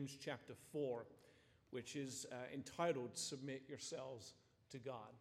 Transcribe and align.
James 0.00 0.16
chapter 0.18 0.54
4, 0.72 1.04
which 1.72 1.94
is 1.94 2.24
uh, 2.32 2.34
entitled 2.54 3.10
Submit 3.12 3.64
Yourselves 3.68 4.32
to 4.70 4.78
God. 4.78 5.12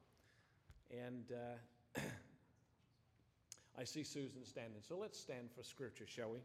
And 0.90 1.26
uh, 1.34 2.00
I 3.78 3.84
see 3.84 4.04
Susan 4.04 4.46
standing, 4.46 4.80
so 4.80 4.98
let's 4.98 5.20
stand 5.20 5.50
for 5.54 5.64
scripture, 5.64 6.06
shall 6.08 6.30
we? 6.30 6.40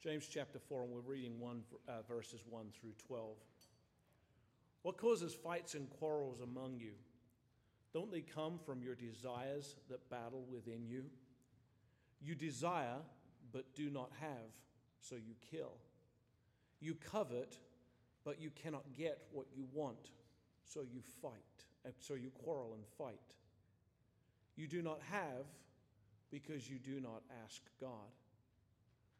James 0.00 0.28
chapter 0.32 0.60
4, 0.60 0.84
and 0.84 0.92
we're 0.92 1.00
reading 1.00 1.40
one, 1.40 1.62
uh, 1.88 2.02
verses 2.08 2.44
1 2.48 2.66
through 2.80 2.92
12. 3.08 3.30
What 4.82 4.96
causes 4.96 5.34
fights 5.34 5.74
and 5.74 5.90
quarrels 5.90 6.40
among 6.40 6.78
you? 6.78 6.92
Don't 7.92 8.12
they 8.12 8.20
come 8.20 8.60
from 8.64 8.80
your 8.80 8.94
desires 8.94 9.74
that 9.90 10.08
battle 10.08 10.44
within 10.48 10.86
you? 10.86 11.06
You 12.22 12.36
desire, 12.36 12.98
but 13.50 13.74
do 13.74 13.90
not 13.90 14.12
have, 14.20 14.52
so 15.00 15.16
you 15.16 15.34
kill. 15.50 15.72
You 16.80 16.94
covet, 16.94 17.58
but 18.24 18.40
you 18.40 18.50
cannot 18.50 18.84
get 18.96 19.18
what 19.32 19.46
you 19.56 19.64
want, 19.72 20.10
so 20.64 20.80
you 20.80 21.00
fight, 21.22 21.32
so 22.00 22.14
you 22.14 22.30
quarrel 22.44 22.74
and 22.74 22.84
fight. 22.98 23.34
You 24.56 24.66
do 24.66 24.82
not 24.82 25.00
have 25.10 25.46
because 26.30 26.68
you 26.68 26.78
do 26.78 27.00
not 27.00 27.22
ask 27.44 27.62
God. 27.80 28.12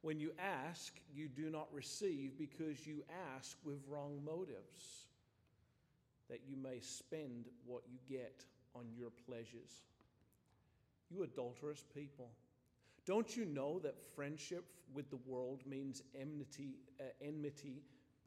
When 0.02 0.20
you 0.20 0.32
ask, 0.38 0.94
you 1.12 1.28
do 1.28 1.50
not 1.50 1.68
receive 1.72 2.38
because 2.38 2.86
you 2.86 3.02
ask 3.36 3.56
with 3.64 3.78
wrong 3.88 4.20
motives, 4.24 5.06
that 6.28 6.40
you 6.48 6.56
may 6.56 6.78
spend 6.80 7.46
what 7.66 7.82
you 7.90 7.98
get 8.08 8.44
on 8.74 8.84
your 8.96 9.10
pleasures. 9.26 9.82
You 11.10 11.22
adulterous 11.22 11.84
people. 11.94 12.30
Don't 13.08 13.34
you 13.34 13.46
know 13.46 13.78
that 13.78 13.96
friendship 14.14 14.66
with 14.92 15.08
the 15.08 15.16
world 15.24 15.62
means 15.66 16.02
enmity, 16.14 16.74
uh, 17.00 17.04
enmity 17.22 17.80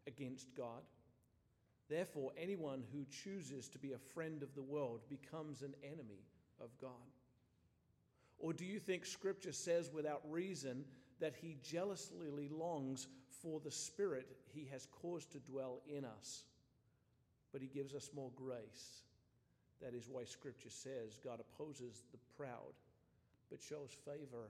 against 0.07 0.47
God? 0.57 0.81
Therefore, 1.87 2.31
anyone 2.35 2.83
who 2.91 3.05
chooses 3.11 3.69
to 3.69 3.77
be 3.77 3.91
a 3.91 3.99
friend 3.99 4.41
of 4.41 4.55
the 4.55 4.61
world 4.63 5.01
becomes 5.07 5.61
an 5.61 5.75
enemy 5.83 6.25
of 6.59 6.75
God. 6.81 6.89
Or 8.39 8.53
do 8.53 8.65
you 8.65 8.79
think 8.79 9.05
Scripture 9.05 9.51
says 9.51 9.91
without 9.93 10.23
reason 10.27 10.83
that 11.19 11.35
He 11.39 11.57
jealously 11.61 12.49
longs 12.49 13.07
for 13.29 13.59
the 13.59 13.69
Spirit 13.69 14.35
He 14.51 14.67
has 14.71 14.87
caused 14.87 15.31
to 15.33 15.39
dwell 15.41 15.83
in 15.87 16.05
us? 16.05 16.45
But 17.53 17.61
He 17.61 17.67
gives 17.67 17.93
us 17.93 18.09
more 18.15 18.31
grace. 18.35 19.03
That 19.79 19.93
is 19.93 20.09
why 20.09 20.23
Scripture 20.23 20.71
says 20.71 21.19
God 21.23 21.39
opposes 21.39 22.01
the 22.11 22.17
proud, 22.35 22.73
but 23.51 23.61
shows 23.61 23.95
favor 24.03 24.49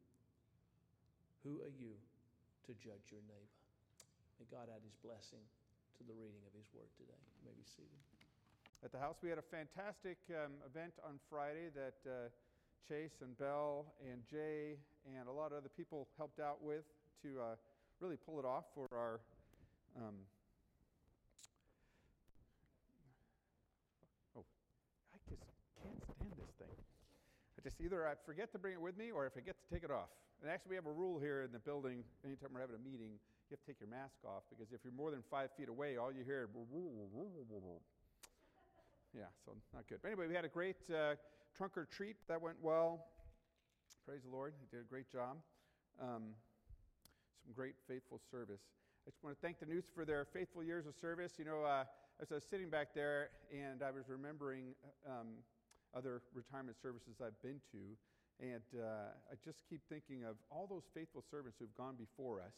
who 1.43 1.57
are 1.61 1.73
you 1.73 1.97
to 2.67 2.71
judge 2.77 3.09
your 3.09 3.21
neighbor? 3.25 3.57
May 4.37 4.45
God 4.49 4.69
add 4.69 4.81
his 4.85 4.97
blessing 5.01 5.41
to 5.97 6.01
the 6.05 6.13
reading 6.13 6.41
of 6.45 6.53
his 6.53 6.65
word 6.73 6.89
today. 6.97 7.17
You 7.41 7.49
may 7.49 7.55
be 7.57 7.65
seated. 7.65 8.01
At 8.81 8.89
the 8.89 8.97
house, 8.97 9.21
we 9.21 9.29
had 9.29 9.37
a 9.37 9.45
fantastic 9.45 10.17
um, 10.33 10.57
event 10.65 10.93
on 11.05 11.21
Friday 11.29 11.69
that 11.77 12.01
uh, 12.09 12.33
Chase 12.89 13.21
and 13.21 13.37
Bell 13.37 13.85
and 14.01 14.21
Jay 14.25 14.81
and 15.05 15.27
a 15.27 15.31
lot 15.31 15.51
of 15.51 15.61
other 15.61 15.69
people 15.69 16.07
helped 16.17 16.39
out 16.39 16.63
with 16.63 16.85
to 17.21 17.37
uh, 17.39 17.55
really 17.99 18.17
pull 18.17 18.39
it 18.39 18.45
off 18.45 18.65
for 18.73 18.89
our. 18.91 19.21
Um, 19.97 20.15
oh, 24.35 24.45
I 25.13 25.17
just 25.29 25.45
can't 25.83 26.01
stand 26.01 26.33
this 26.41 26.53
thing. 26.57 26.75
I 27.57 27.61
just 27.61 27.79
either 27.81 28.07
I 28.07 28.13
forget 28.25 28.51
to 28.53 28.57
bring 28.57 28.73
it 28.73 28.81
with 28.81 28.97
me 28.97 29.11
or 29.11 29.25
I 29.25 29.29
forget 29.29 29.55
to 29.61 29.73
take 29.73 29.83
it 29.83 29.91
off. 29.91 30.09
And 30.41 30.49
actually, 30.49 30.71
we 30.71 30.75
have 30.75 30.87
a 30.87 30.91
rule 30.91 31.19
here 31.19 31.43
in 31.43 31.51
the 31.51 31.59
building. 31.59 32.03
Anytime 32.25 32.49
we're 32.53 32.61
having 32.61 32.75
a 32.75 32.83
meeting, 32.83 33.21
you 33.45 33.51
have 33.51 33.61
to 33.61 33.67
take 33.67 33.79
your 33.79 33.89
mask 33.89 34.17
off 34.25 34.41
because 34.49 34.73
if 34.73 34.81
you're 34.83 34.93
more 34.93 35.11
than 35.11 35.21
five 35.29 35.49
feet 35.55 35.69
away, 35.69 35.97
all 35.97 36.11
you 36.11 36.23
hear. 36.25 36.49
is 36.49 36.49
Yeah, 39.13 39.29
so 39.45 39.53
not 39.73 39.85
good. 39.87 39.99
But 40.01 40.09
anyway, 40.09 40.25
we 40.25 40.33
had 40.33 40.45
a 40.45 40.49
great 40.49 40.81
uh, 40.89 41.13
trunk 41.55 41.77
or 41.77 41.85
treat 41.85 42.15
that 42.27 42.41
went 42.41 42.57
well. 42.59 43.05
Praise 44.07 44.23
the 44.23 44.33
Lord. 44.33 44.53
He 44.57 44.65
did 44.75 44.83
a 44.83 44.89
great 44.89 45.11
job. 45.11 45.37
Um, 46.01 46.33
some 47.45 47.53
great 47.53 47.75
faithful 47.87 48.19
service. 48.31 48.61
I 49.05 49.11
just 49.11 49.23
want 49.23 49.35
to 49.35 49.41
thank 49.45 49.59
the 49.59 49.67
News 49.67 49.85
for 49.93 50.05
their 50.05 50.25
faithful 50.25 50.63
years 50.63 50.87
of 50.87 50.95
service. 50.95 51.33
You 51.37 51.45
know, 51.45 51.61
uh, 51.61 51.83
as 52.19 52.31
I 52.31 52.35
was 52.35 52.45
sitting 52.49 52.69
back 52.69 52.95
there 52.95 53.29
and 53.53 53.83
I 53.83 53.91
was 53.91 54.09
remembering. 54.09 54.73
Um, 55.05 55.45
other 55.95 56.21
retirement 56.33 56.77
services 56.81 57.19
I've 57.23 57.39
been 57.41 57.59
to. 57.71 57.77
And 58.41 58.65
uh, 58.73 59.13
I 59.29 59.37
just 59.45 59.61
keep 59.69 59.81
thinking 59.87 60.25
of 60.25 60.35
all 60.49 60.65
those 60.65 60.89
faithful 60.95 61.23
servants 61.29 61.57
who've 61.59 61.75
gone 61.77 61.93
before 61.93 62.41
us 62.41 62.57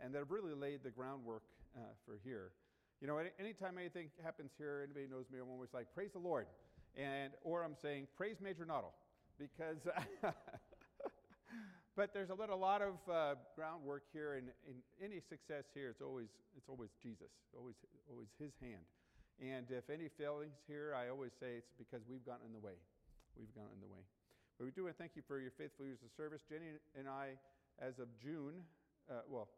and 0.00 0.14
that 0.14 0.18
have 0.18 0.30
really 0.30 0.54
laid 0.54 0.80
the 0.82 0.90
groundwork 0.90 1.42
uh, 1.76 1.92
for 2.06 2.18
here. 2.24 2.52
You 3.00 3.06
know, 3.06 3.20
anytime 3.38 3.76
anything 3.76 4.08
happens 4.24 4.52
here, 4.56 4.80
anybody 4.84 5.06
knows 5.10 5.26
me, 5.32 5.38
I'm 5.40 5.50
always 5.52 5.72
like, 5.72 5.92
praise 5.94 6.12
the 6.12 6.24
Lord. 6.24 6.46
And, 6.96 7.32
or 7.44 7.64
I'm 7.64 7.76
saying, 7.76 8.08
praise 8.16 8.36
Major 8.40 8.64
Noddle. 8.64 8.92
Because, 9.38 9.78
but 11.96 12.12
there's 12.12 12.30
a 12.30 12.34
lot, 12.34 12.48
lot 12.58 12.82
of 12.82 12.96
uh, 13.08 13.34
groundwork 13.56 14.04
here, 14.12 14.34
and 14.34 14.48
in 14.68 14.76
any 15.04 15.20
success 15.20 15.64
here, 15.72 15.88
it's 15.88 16.02
always, 16.02 16.28
it's 16.56 16.68
always 16.68 16.90
Jesus, 17.02 17.32
always, 17.56 17.76
always 18.10 18.28
His 18.38 18.52
hand. 18.60 18.84
And 19.40 19.64
if 19.70 19.88
any 19.88 20.08
failings 20.20 20.60
here, 20.68 20.92
I 20.92 21.08
always 21.08 21.32
say 21.40 21.56
it's 21.56 21.72
because 21.78 22.04
we've 22.08 22.24
gotten 22.24 22.44
in 22.46 22.52
the 22.52 22.60
way. 22.60 22.76
We've 23.38 23.54
gotten 23.54 23.72
in 23.72 23.80
the 23.80 23.88
way. 23.88 24.04
But 24.60 24.68
we 24.68 24.76
do 24.76 24.84
want 24.84 24.92
to 24.92 25.00
thank 25.00 25.16
you 25.16 25.24
for 25.24 25.40
your 25.40 25.56
faithful 25.56 25.88
years 25.88 26.04
of 26.04 26.12
service. 26.12 26.44
Jenny 26.44 26.76
and 26.92 27.08
I, 27.08 27.40
as 27.80 27.96
of 27.96 28.12
June, 28.20 28.60
uh, 29.08 29.24
well, 29.24 29.48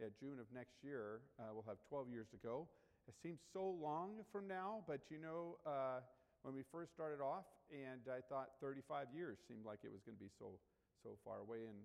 yeah, 0.00 0.08
June 0.16 0.40
of 0.40 0.48
next 0.48 0.80
year, 0.80 1.20
uh, 1.36 1.52
we'll 1.52 1.68
have 1.68 1.76
12 1.92 2.08
years 2.08 2.24
to 2.32 2.40
go. 2.40 2.64
It 3.04 3.12
seems 3.20 3.36
so 3.52 3.76
long 3.76 4.24
from 4.32 4.48
now, 4.48 4.80
but 4.88 5.04
you 5.12 5.20
know, 5.20 5.60
uh, 5.68 6.00
when 6.40 6.56
we 6.56 6.64
first 6.72 6.96
started 6.96 7.20
off, 7.20 7.44
and 7.68 8.08
I 8.08 8.24
thought 8.32 8.56
35 8.64 9.12
years 9.12 9.36
seemed 9.44 9.68
like 9.68 9.84
it 9.84 9.92
was 9.92 10.00
going 10.08 10.16
to 10.16 10.24
be 10.24 10.32
so, 10.40 10.56
so 11.04 11.20
far 11.20 11.44
away, 11.44 11.68
and 11.68 11.76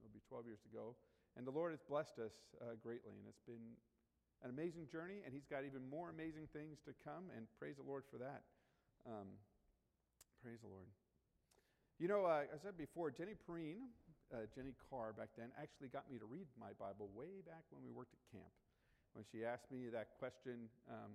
it'll 0.00 0.16
be 0.16 0.24
12 0.24 0.48
years 0.48 0.64
to 0.64 0.72
go. 0.72 0.96
And 1.36 1.44
the 1.44 1.52
Lord 1.52 1.76
has 1.76 1.84
blessed 1.84 2.24
us 2.24 2.32
uh, 2.64 2.80
greatly, 2.80 3.20
and 3.20 3.28
it's 3.28 3.44
been 3.44 3.76
an 4.40 4.48
amazing 4.48 4.88
journey, 4.88 5.20
and 5.28 5.36
He's 5.36 5.44
got 5.44 5.68
even 5.68 5.84
more 5.84 6.08
amazing 6.08 6.48
things 6.56 6.80
to 6.88 6.96
come, 7.04 7.28
and 7.36 7.44
praise 7.60 7.76
the 7.76 7.84
Lord 7.84 8.08
for 8.08 8.16
that. 8.16 8.48
Um, 9.04 9.28
praise 10.40 10.64
the 10.64 10.72
Lord. 10.72 10.88
You 12.02 12.10
know, 12.10 12.26
uh, 12.26 12.42
I 12.50 12.58
said 12.58 12.74
before, 12.74 13.14
Jenny 13.14 13.38
Perrine, 13.38 13.86
uh, 14.34 14.50
Jenny 14.50 14.74
Carr 14.90 15.14
back 15.14 15.30
then, 15.38 15.54
actually 15.54 15.86
got 15.94 16.10
me 16.10 16.18
to 16.18 16.26
read 16.26 16.50
my 16.58 16.74
Bible 16.74 17.06
way 17.14 17.38
back 17.46 17.62
when 17.70 17.86
we 17.86 17.94
worked 17.94 18.10
at 18.10 18.22
camp. 18.34 18.50
When 19.14 19.22
she 19.30 19.46
asked 19.46 19.70
me 19.70 19.86
that 19.94 20.18
question, 20.18 20.66
um, 20.90 21.14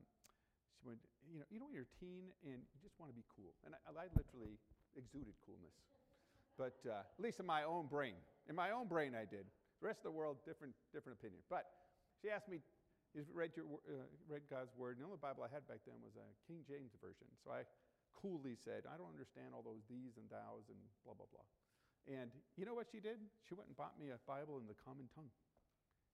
she 0.79 0.87
went, 0.87 1.03
you 1.27 1.43
know, 1.43 1.47
you 1.51 1.59
know, 1.59 1.67
when 1.67 1.75
you're 1.75 1.83
a 1.83 1.95
teen 1.99 2.31
and 2.47 2.63
you 2.63 2.79
just 2.79 2.95
want 2.95 3.11
to 3.11 3.17
be 3.17 3.27
cool. 3.27 3.51
And 3.67 3.75
I, 3.75 3.91
I 3.91 4.07
literally 4.15 4.55
exuded 4.95 5.35
coolness. 5.43 5.75
But 6.55 6.79
uh, 6.87 7.03
at 7.03 7.19
least 7.19 7.43
in 7.43 7.47
my 7.47 7.67
own 7.67 7.91
brain. 7.91 8.15
In 8.47 8.55
my 8.55 8.71
own 8.71 8.87
brain, 8.87 9.19
I 9.19 9.27
did. 9.27 9.43
The 9.83 9.91
rest 9.91 10.07
of 10.07 10.15
the 10.15 10.15
world, 10.15 10.39
different, 10.47 10.71
different 10.95 11.19
opinion. 11.19 11.43
But 11.51 11.67
she 12.23 12.31
asked 12.31 12.47
me, 12.47 12.63
you 13.11 13.27
read, 13.35 13.51
your, 13.59 13.67
uh, 13.83 14.07
read 14.31 14.47
God's 14.47 14.71
word. 14.79 14.95
And 14.95 15.03
the 15.03 15.11
only 15.11 15.19
Bible 15.19 15.43
I 15.43 15.51
had 15.51 15.67
back 15.67 15.83
then 15.83 15.99
was 15.99 16.15
a 16.15 16.27
King 16.47 16.63
James 16.63 16.95
version. 17.03 17.27
So 17.43 17.51
I 17.51 17.67
coolly 18.21 18.59
said, 18.59 18.83
I 18.85 18.99
don't 18.99 19.11
understand 19.11 19.55
all 19.55 19.63
those 19.63 19.83
these 19.87 20.19
and 20.19 20.27
thous 20.27 20.67
and 20.67 20.79
blah, 21.07 21.15
blah, 21.15 21.27
blah. 21.31 21.47
And 22.07 22.31
you 22.55 22.65
know 22.65 22.75
what 22.75 22.87
she 22.91 22.99
did? 22.99 23.19
She 23.47 23.55
went 23.55 23.67
and 23.67 23.77
bought 23.77 23.99
me 23.99 24.11
a 24.11 24.19
Bible 24.27 24.59
in 24.59 24.67
the 24.67 24.75
common 24.75 25.07
tongue. 25.15 25.31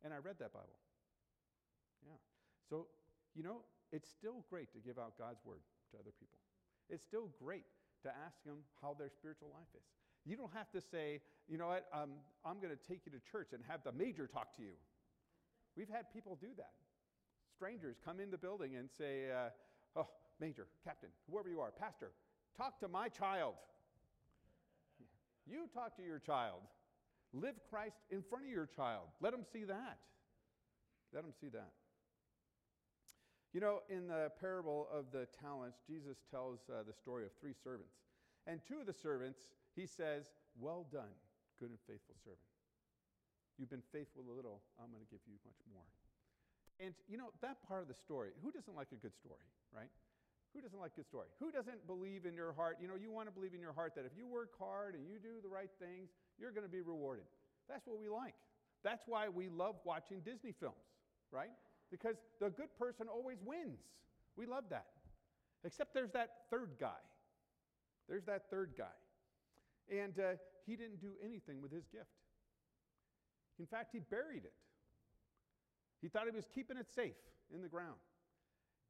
And 0.04 0.14
I 0.14 0.20
read 0.20 0.38
that 0.40 0.54
Bible. 0.54 0.78
Yeah. 2.06 2.22
So, 2.70 2.88
you 3.34 3.42
know, 3.42 3.66
it's 3.92 4.10
still 4.10 4.46
great 4.50 4.74
to 4.74 4.80
give 4.80 5.00
out 5.00 5.18
God's 5.18 5.42
word 5.46 5.62
to 5.92 5.98
other 5.98 6.14
people. 6.20 6.38
It's 6.90 7.04
still 7.04 7.30
great 7.42 7.66
to 8.04 8.10
ask 8.10 8.44
them 8.46 8.62
how 8.82 8.94
their 8.94 9.10
spiritual 9.10 9.50
life 9.54 9.72
is. 9.74 9.88
You 10.26 10.36
don't 10.36 10.54
have 10.54 10.70
to 10.72 10.82
say, 10.82 11.22
you 11.48 11.58
know 11.58 11.68
what, 11.68 11.86
um, 11.94 12.18
I'm 12.44 12.60
going 12.60 12.74
to 12.74 12.82
take 12.82 13.06
you 13.06 13.12
to 13.14 13.22
church 13.32 13.54
and 13.54 13.62
have 13.68 13.84
the 13.84 13.92
major 13.92 14.28
talk 14.28 14.56
to 14.58 14.64
you. 14.64 14.74
We've 15.78 15.90
had 15.90 16.12
people 16.12 16.38
do 16.42 16.50
that. 16.58 16.74
Strangers 17.54 17.98
come 18.04 18.20
in 18.20 18.32
the 18.32 18.38
building 18.38 18.76
and 18.76 18.90
say, 18.90 19.32
uh, 19.32 19.50
oh, 19.96 20.08
major, 20.40 20.68
captain, 20.84 21.10
whoever 21.30 21.50
you 21.50 21.60
are, 21.60 21.72
pastor, 21.72 22.12
talk 22.58 22.80
to 22.80 22.88
my 22.88 23.10
child. 23.10 23.56
You 25.48 25.68
talk 25.74 25.96
to 25.98 26.04
your 26.04 26.20
child. 26.20 26.62
Live 27.34 27.56
Christ 27.70 27.98
in 28.10 28.24
front 28.24 28.46
of 28.46 28.52
your 28.52 28.66
child. 28.66 29.08
Let 29.22 29.32
them 29.32 29.44
see 29.52 29.64
that. 29.66 30.00
Let 31.14 31.24
them 31.24 31.34
see 31.40 31.50
that. 31.50 31.72
You 33.54 33.62
know, 33.62 33.84
in 33.90 34.08
the 34.08 34.32
parable 34.40 34.88
of 34.92 35.12
the 35.12 35.28
talents, 35.40 35.80
Jesus 35.88 36.18
tells 36.30 36.60
uh, 36.68 36.84
the 36.84 36.94
story 36.94 37.24
of 37.24 37.32
three 37.40 37.54
servants. 37.54 37.96
And 38.48 38.60
two 38.68 38.80
of 38.80 38.86
the 38.86 38.94
servants, 38.94 39.40
he 39.76 39.86
says, 39.86 40.26
Well 40.60 40.86
done, 40.92 41.16
good 41.60 41.70
and 41.70 41.80
faithful 41.88 42.16
servant. 42.24 42.52
You've 43.58 43.72
been 43.72 43.86
faithful 43.92 44.24
a 44.28 44.36
little, 44.36 44.60
I'm 44.76 44.92
going 44.92 45.04
to 45.04 45.12
give 45.12 45.24
you 45.24 45.40
much 45.48 45.60
more. 45.72 45.88
And 46.80 46.94
you 47.08 47.16
know, 47.16 47.32
that 47.42 47.64
part 47.68 47.82
of 47.82 47.88
the 47.88 47.96
story, 47.96 48.36
who 48.44 48.52
doesn't 48.52 48.76
like 48.76 48.92
a 48.92 49.00
good 49.00 49.16
story, 49.16 49.48
right? 49.72 49.88
Who 50.56 50.62
doesn't 50.62 50.80
like 50.80 50.92
a 50.94 51.04
good 51.04 51.08
story? 51.08 51.28
Who 51.42 51.52
doesn't 51.52 51.86
believe 51.86 52.26
in 52.26 52.34
your 52.34 52.54
heart? 52.54 52.78
You 52.80 52.88
know, 52.88 52.96
you 52.96 53.12
want 53.12 53.28
to 53.28 53.34
believe 53.36 53.54
in 53.54 53.60
your 53.60 53.74
heart 53.74 53.92
that 53.96 54.06
if 54.06 54.14
you 54.18 54.26
work 54.26 54.58
hard 54.58 54.96
and 54.96 55.04
you 55.06 55.20
do 55.20 55.44
the 55.44 55.50
right 55.50 55.70
things, 55.80 56.08
you're 56.40 56.52
going 56.52 56.64
to 56.64 56.72
be 56.72 56.80
rewarded. 56.80 57.26
That's 57.68 57.86
what 57.86 58.00
we 58.00 58.08
like. 58.08 58.36
That's 58.82 59.04
why 59.06 59.28
we 59.28 59.50
love 59.50 59.76
watching 59.84 60.22
Disney 60.22 60.54
films, 60.58 60.88
right? 61.30 61.52
Because 61.92 62.16
the 62.40 62.50
good 62.50 62.72
person 62.80 63.08
always 63.12 63.40
wins. 63.44 63.80
We 64.38 64.46
love 64.46 64.64
that. 64.70 64.86
Except 65.66 65.94
there's 65.94 66.12
that 66.12 66.48
third 66.50 66.72
guy. 66.80 67.04
There's 68.08 68.24
that 68.26 68.50
third 68.50 68.76
guy. 68.78 68.96
And 69.92 70.18
uh, 70.18 70.38
he 70.66 70.78
didn't 70.78 71.02
do 71.02 71.12
anything 71.22 71.62
with 71.62 71.72
his 71.72 71.84
gift. 71.92 72.16
In 73.60 73.66
fact, 73.66 73.90
he 73.92 74.00
buried 74.00 74.46
it. 74.46 74.54
He 76.02 76.08
thought 76.08 76.26
he 76.30 76.36
was 76.36 76.46
keeping 76.54 76.78
it 76.78 76.88
safe 76.96 77.20
in 77.54 77.62
the 77.62 77.68
ground. 77.68 78.00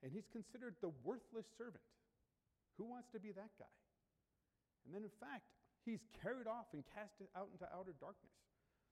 And 0.03 0.11
he's 0.11 0.27
considered 0.31 0.75
the 0.81 0.91
worthless 1.03 1.47
servant. 1.57 1.83
Who 2.77 2.85
wants 2.85 3.07
to 3.15 3.19
be 3.19 3.31
that 3.31 3.51
guy? 3.57 3.75
And 4.85 4.93
then, 4.93 5.03
in 5.03 5.15
fact, 5.17 5.47
he's 5.85 6.03
carried 6.21 6.45
off 6.45 6.69
and 6.73 6.83
cast 6.93 7.17
out 7.33 7.49
into 7.53 7.65
outer 7.73 7.95
darkness. 7.97 8.35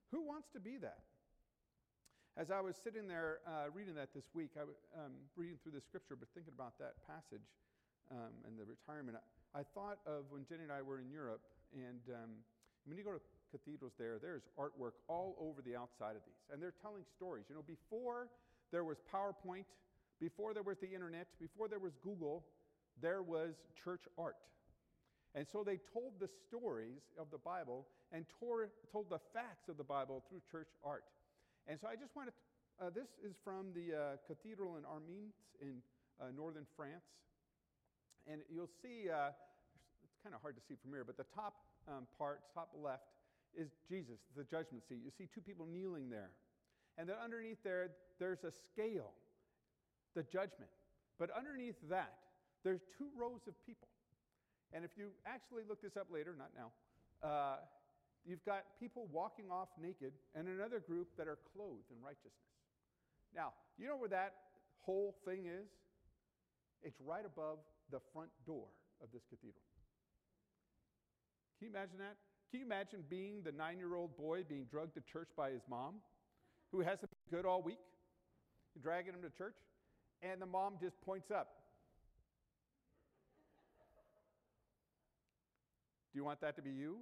Who 0.10 0.26
wants 0.26 0.50
to 0.54 0.60
be 0.60 0.78
that? 0.82 1.06
As 2.34 2.50
I 2.50 2.66
was 2.66 2.74
sitting 2.82 3.06
there 3.06 3.46
uh, 3.46 3.70
reading 3.70 3.94
that 3.94 4.10
this 4.14 4.26
week, 4.34 4.58
I 4.58 4.66
was 4.66 4.74
um, 4.98 5.14
reading 5.38 5.62
through 5.62 5.78
the 5.78 5.86
scripture, 5.86 6.18
but 6.18 6.34
thinking 6.34 6.54
about 6.54 6.74
that 6.82 6.98
passage 7.06 7.46
um, 8.10 8.34
and 8.50 8.58
the 8.58 8.66
retirement, 8.66 9.22
I, 9.22 9.62
I, 9.62 9.64
thought 9.78 10.02
of 10.10 10.26
when 10.34 10.42
Jenny 10.50 10.66
and 10.66 10.74
I 10.74 10.82
were 10.82 10.98
in 10.98 11.14
Europe. 11.14 11.46
And 11.78 12.02
um, 12.10 12.42
when 12.90 12.98
you 12.98 13.06
go 13.06 13.14
to 13.14 13.22
cathedrals 13.54 13.94
there, 14.02 14.18
there's 14.18 14.50
artwork 14.58 14.98
all 15.06 15.38
over 15.38 15.62
the 15.62 15.78
outside 15.78 16.18
of 16.18 16.26
these. 16.26 16.42
And 16.50 16.58
they're 16.58 16.74
telling 16.82 17.06
stories. 17.06 17.46
You 17.50 17.56
know, 17.62 17.66
before 17.66 18.34
there 18.74 18.84
was 18.84 18.98
PowerPoint 19.14 19.70
before 20.24 20.54
there 20.54 20.64
was 20.64 20.78
the 20.80 20.88
internet, 20.88 21.28
before 21.36 21.68
there 21.68 21.84
was 21.84 21.92
Google, 22.02 22.46
there 23.02 23.22
was 23.22 23.56
church 23.84 24.08
art. 24.18 24.40
And 25.36 25.46
so 25.52 25.66
they 25.66 25.80
told 25.92 26.14
the 26.22 26.30
stories 26.48 27.04
of 27.20 27.28
the 27.30 27.38
Bible 27.38 27.88
and 28.14 28.24
tore, 28.40 28.70
told 28.90 29.10
the 29.10 29.20
facts 29.34 29.68
of 29.68 29.76
the 29.76 29.84
Bible 29.84 30.24
through 30.30 30.40
church 30.50 30.70
art. 30.80 31.04
And 31.68 31.78
so 31.78 31.88
I 31.92 32.00
just 32.00 32.16
wanted, 32.16 32.32
to, 32.32 32.86
uh, 32.86 32.90
this 32.96 33.12
is 33.20 33.36
from 33.44 33.76
the 33.76 33.92
uh, 33.92 34.02
cathedral 34.24 34.78
in 34.78 34.88
Amiens 34.88 35.36
in 35.60 35.84
uh, 36.22 36.32
northern 36.32 36.68
France. 36.78 37.04
And 38.24 38.40
you'll 38.48 38.72
see, 38.80 39.12
uh, 39.12 39.36
it's 40.08 40.16
kind 40.24 40.34
of 40.34 40.40
hard 40.40 40.56
to 40.56 40.64
see 40.70 40.80
from 40.80 40.96
here, 40.96 41.04
but 41.04 41.18
the 41.18 41.28
top 41.36 41.68
um, 41.90 42.08
part, 42.18 42.40
top 42.56 42.72
left, 42.80 43.12
is 43.60 43.76
Jesus, 43.90 44.24
the 44.38 44.46
judgment 44.46 44.88
seat. 44.88 45.04
You 45.04 45.12
see 45.18 45.28
two 45.28 45.42
people 45.42 45.68
kneeling 45.68 46.10
there. 46.10 46.32
And 46.98 47.10
then 47.10 47.18
underneath 47.22 47.60
there, 47.66 47.90
there's 48.20 48.46
a 48.46 48.54
scale 48.72 49.12
the 50.16 50.24
judgment. 50.24 50.72
But 51.20 51.30
underneath 51.36 51.78
that, 51.90 52.14
there's 52.64 52.82
two 52.98 53.10
rows 53.18 53.42
of 53.48 53.54
people. 53.66 53.88
And 54.74 54.84
if 54.84 54.92
you 54.98 55.10
actually 55.26 55.64
look 55.68 55.82
this 55.82 55.98
up 55.98 56.08
later, 56.12 56.36
not 56.38 56.50
now, 56.58 56.72
uh, 57.22 57.58
you've 58.26 58.44
got 58.46 58.66
people 58.80 59.08
walking 59.12 59.52
off 59.52 59.70
naked 59.80 60.14
and 60.34 60.48
another 60.48 60.80
group 60.80 61.10
that 61.18 61.28
are 61.28 61.38
clothed 61.54 61.92
in 61.92 62.02
righteousness. 62.04 62.34
Now, 63.36 63.54
you 63.78 63.88
know 63.88 63.98
where 63.98 64.10
that 64.10 64.34
whole 64.82 65.16
thing 65.26 65.46
is? 65.46 65.70
It's 66.82 67.00
right 67.00 67.26
above 67.26 67.60
the 67.92 68.00
front 68.12 68.30
door 68.46 68.66
of 69.02 69.10
this 69.14 69.24
cathedral. 69.30 69.64
Can 71.60 71.70
you 71.70 71.74
imagine 71.76 71.98
that? 72.00 72.18
Can 72.52 72.60
you 72.60 72.66
imagine 72.66 73.04
being 73.10 73.42
the 73.44 73.52
nine 73.52 73.78
year 73.78 73.96
old 73.96 74.18
boy 74.18 74.44
being 74.48 74.66
drugged 74.70 74.96
to 74.96 75.02
church 75.02 75.30
by 75.38 75.52
his 75.52 75.62
mom, 75.70 75.96
who 76.72 76.82
hasn't 76.82 77.10
been 77.10 77.38
good 77.38 77.46
all 77.46 77.62
week? 77.62 77.80
You're 78.76 78.84
dragging 78.84 79.14
him 79.14 79.22
to 79.22 79.30
church? 79.30 79.56
And 80.32 80.42
the 80.42 80.46
mom 80.46 80.74
just 80.80 81.00
points 81.02 81.32
up. 81.32 81.50
Do 86.12 86.20
you 86.20 86.24
want 86.24 86.42
that 86.42 86.56
to 86.58 86.62
be 86.62 86.70
you? 86.70 86.98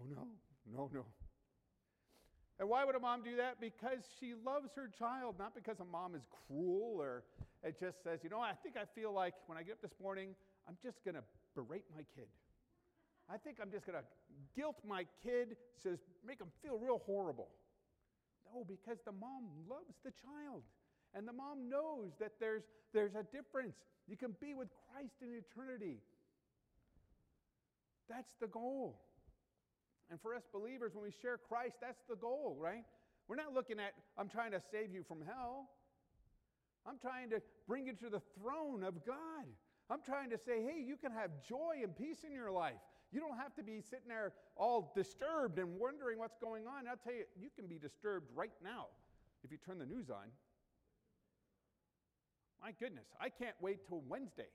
Oh, 0.00 0.06
no, 0.08 0.28
no, 0.72 0.90
no. 0.92 1.04
And 2.60 2.68
why 2.68 2.84
would 2.84 2.94
a 2.94 3.00
mom 3.00 3.22
do 3.22 3.36
that? 3.36 3.60
Because 3.60 3.98
she 4.20 4.34
loves 4.46 4.70
her 4.76 4.88
child, 4.96 5.34
not 5.38 5.54
because 5.56 5.80
a 5.80 5.84
mom 5.84 6.14
is 6.14 6.22
cruel 6.46 6.98
or 7.00 7.24
it 7.64 7.80
just 7.80 8.02
says, 8.04 8.20
you 8.22 8.30
know, 8.30 8.40
I 8.40 8.52
think 8.62 8.76
I 8.76 8.84
feel 8.94 9.12
like 9.12 9.34
when 9.46 9.58
I 9.58 9.64
get 9.64 9.72
up 9.72 9.82
this 9.82 9.98
morning, 10.00 10.36
I'm 10.68 10.76
just 10.82 11.02
going 11.04 11.16
to 11.16 11.24
berate 11.56 11.84
my 11.92 12.02
kid. 12.14 12.28
I 13.28 13.38
think 13.38 13.58
I'm 13.60 13.72
just 13.72 13.86
going 13.86 13.98
to 13.98 14.04
guilt 14.54 14.76
my 14.86 15.04
kid, 15.22 15.56
says, 15.82 15.98
make 16.24 16.40
him 16.40 16.52
feel 16.62 16.78
real 16.78 17.02
horrible. 17.06 17.48
No, 18.52 18.64
because 18.64 18.98
the 19.04 19.12
mom 19.12 19.50
loves 19.68 19.96
the 20.04 20.12
child. 20.22 20.62
And 21.14 21.28
the 21.28 21.32
mom 21.32 21.68
knows 21.68 22.10
that 22.18 22.32
there's, 22.40 22.64
there's 22.92 23.14
a 23.14 23.24
difference. 23.34 23.76
You 24.08 24.16
can 24.16 24.34
be 24.40 24.54
with 24.54 24.68
Christ 24.90 25.14
in 25.22 25.28
eternity. 25.34 25.98
That's 28.08 28.34
the 28.40 28.48
goal. 28.48 29.00
And 30.10 30.20
for 30.20 30.34
us 30.34 30.42
believers, 30.52 30.92
when 30.94 31.04
we 31.04 31.12
share 31.22 31.38
Christ, 31.38 31.76
that's 31.80 32.02
the 32.08 32.16
goal, 32.16 32.56
right? 32.60 32.84
We're 33.28 33.36
not 33.36 33.54
looking 33.54 33.78
at, 33.80 33.94
I'm 34.18 34.28
trying 34.28 34.52
to 34.52 34.60
save 34.60 34.92
you 34.92 35.02
from 35.02 35.18
hell. 35.24 35.70
I'm 36.86 36.98
trying 36.98 37.30
to 37.30 37.40
bring 37.66 37.86
you 37.86 37.94
to 37.94 38.10
the 38.10 38.20
throne 38.38 38.84
of 38.84 39.06
God. 39.06 39.46
I'm 39.88 40.00
trying 40.04 40.30
to 40.30 40.38
say, 40.38 40.62
hey, 40.62 40.82
you 40.84 40.96
can 40.96 41.12
have 41.12 41.30
joy 41.48 41.80
and 41.82 41.96
peace 41.96 42.24
in 42.24 42.32
your 42.32 42.50
life. 42.50 42.80
You 43.12 43.20
don't 43.20 43.38
have 43.38 43.54
to 43.54 43.62
be 43.62 43.80
sitting 43.80 44.08
there 44.08 44.32
all 44.56 44.92
disturbed 44.94 45.58
and 45.58 45.78
wondering 45.78 46.18
what's 46.18 46.36
going 46.36 46.66
on. 46.66 46.88
I'll 46.88 46.96
tell 46.96 47.14
you, 47.14 47.24
you 47.40 47.48
can 47.54 47.66
be 47.66 47.78
disturbed 47.78 48.26
right 48.34 48.52
now 48.62 48.86
if 49.44 49.52
you 49.52 49.58
turn 49.64 49.78
the 49.78 49.86
news 49.86 50.10
on. 50.10 50.28
My 52.64 52.72
goodness, 52.80 53.04
I 53.20 53.28
can't 53.28 53.54
wait 53.60 53.84
till 53.86 54.00
Wednesday. 54.08 54.48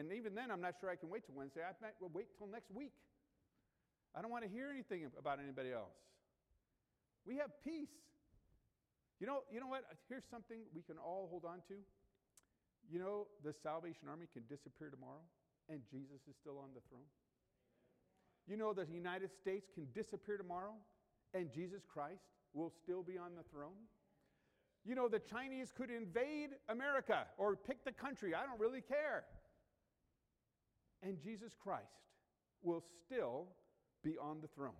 And 0.00 0.08
even 0.16 0.34
then, 0.34 0.50
I'm 0.50 0.64
not 0.64 0.80
sure 0.80 0.88
I 0.88 0.96
can 0.96 1.12
wait 1.12 1.26
till 1.26 1.36
Wednesday. 1.36 1.60
I 1.60 1.76
might 1.84 1.92
wait 2.00 2.32
till 2.38 2.48
next 2.48 2.72
week. 2.72 2.96
I 4.16 4.22
don't 4.22 4.30
want 4.30 4.44
to 4.44 4.50
hear 4.50 4.72
anything 4.72 5.04
about 5.18 5.44
anybody 5.44 5.68
else. 5.68 5.92
We 7.28 7.36
have 7.36 7.52
peace. 7.62 7.92
You 9.20 9.26
know, 9.26 9.44
you 9.52 9.60
know 9.60 9.66
what? 9.66 9.84
Here's 10.08 10.24
something 10.30 10.64
we 10.74 10.80
can 10.80 10.96
all 10.96 11.28
hold 11.28 11.44
on 11.44 11.60
to. 11.68 11.76
You 12.88 12.98
know, 12.98 13.26
the 13.44 13.52
Salvation 13.52 14.08
Army 14.08 14.24
can 14.32 14.48
disappear 14.48 14.88
tomorrow, 14.88 15.20
and 15.68 15.84
Jesus 15.92 16.24
is 16.32 16.40
still 16.40 16.56
on 16.56 16.72
the 16.72 16.80
throne. 16.88 17.04
You 18.48 18.56
know, 18.56 18.72
the 18.72 18.86
United 18.90 19.36
States 19.36 19.68
can 19.74 19.86
disappear 19.92 20.38
tomorrow, 20.38 20.72
and 21.34 21.52
Jesus 21.52 21.82
Christ 21.84 22.24
will 22.54 22.72
still 22.82 23.02
be 23.02 23.18
on 23.18 23.36
the 23.36 23.44
throne. 23.52 23.84
You 24.84 24.94
know, 24.94 25.08
the 25.08 25.18
Chinese 25.18 25.72
could 25.76 25.90
invade 25.90 26.50
America 26.68 27.26
or 27.36 27.56
pick 27.56 27.84
the 27.84 27.92
country. 27.92 28.34
I 28.34 28.46
don't 28.46 28.58
really 28.58 28.80
care. 28.80 29.24
And 31.02 31.18
Jesus 31.22 31.54
Christ 31.62 31.84
will 32.62 32.82
still 33.04 33.46
be 34.02 34.16
on 34.18 34.40
the 34.40 34.48
throne. 34.48 34.72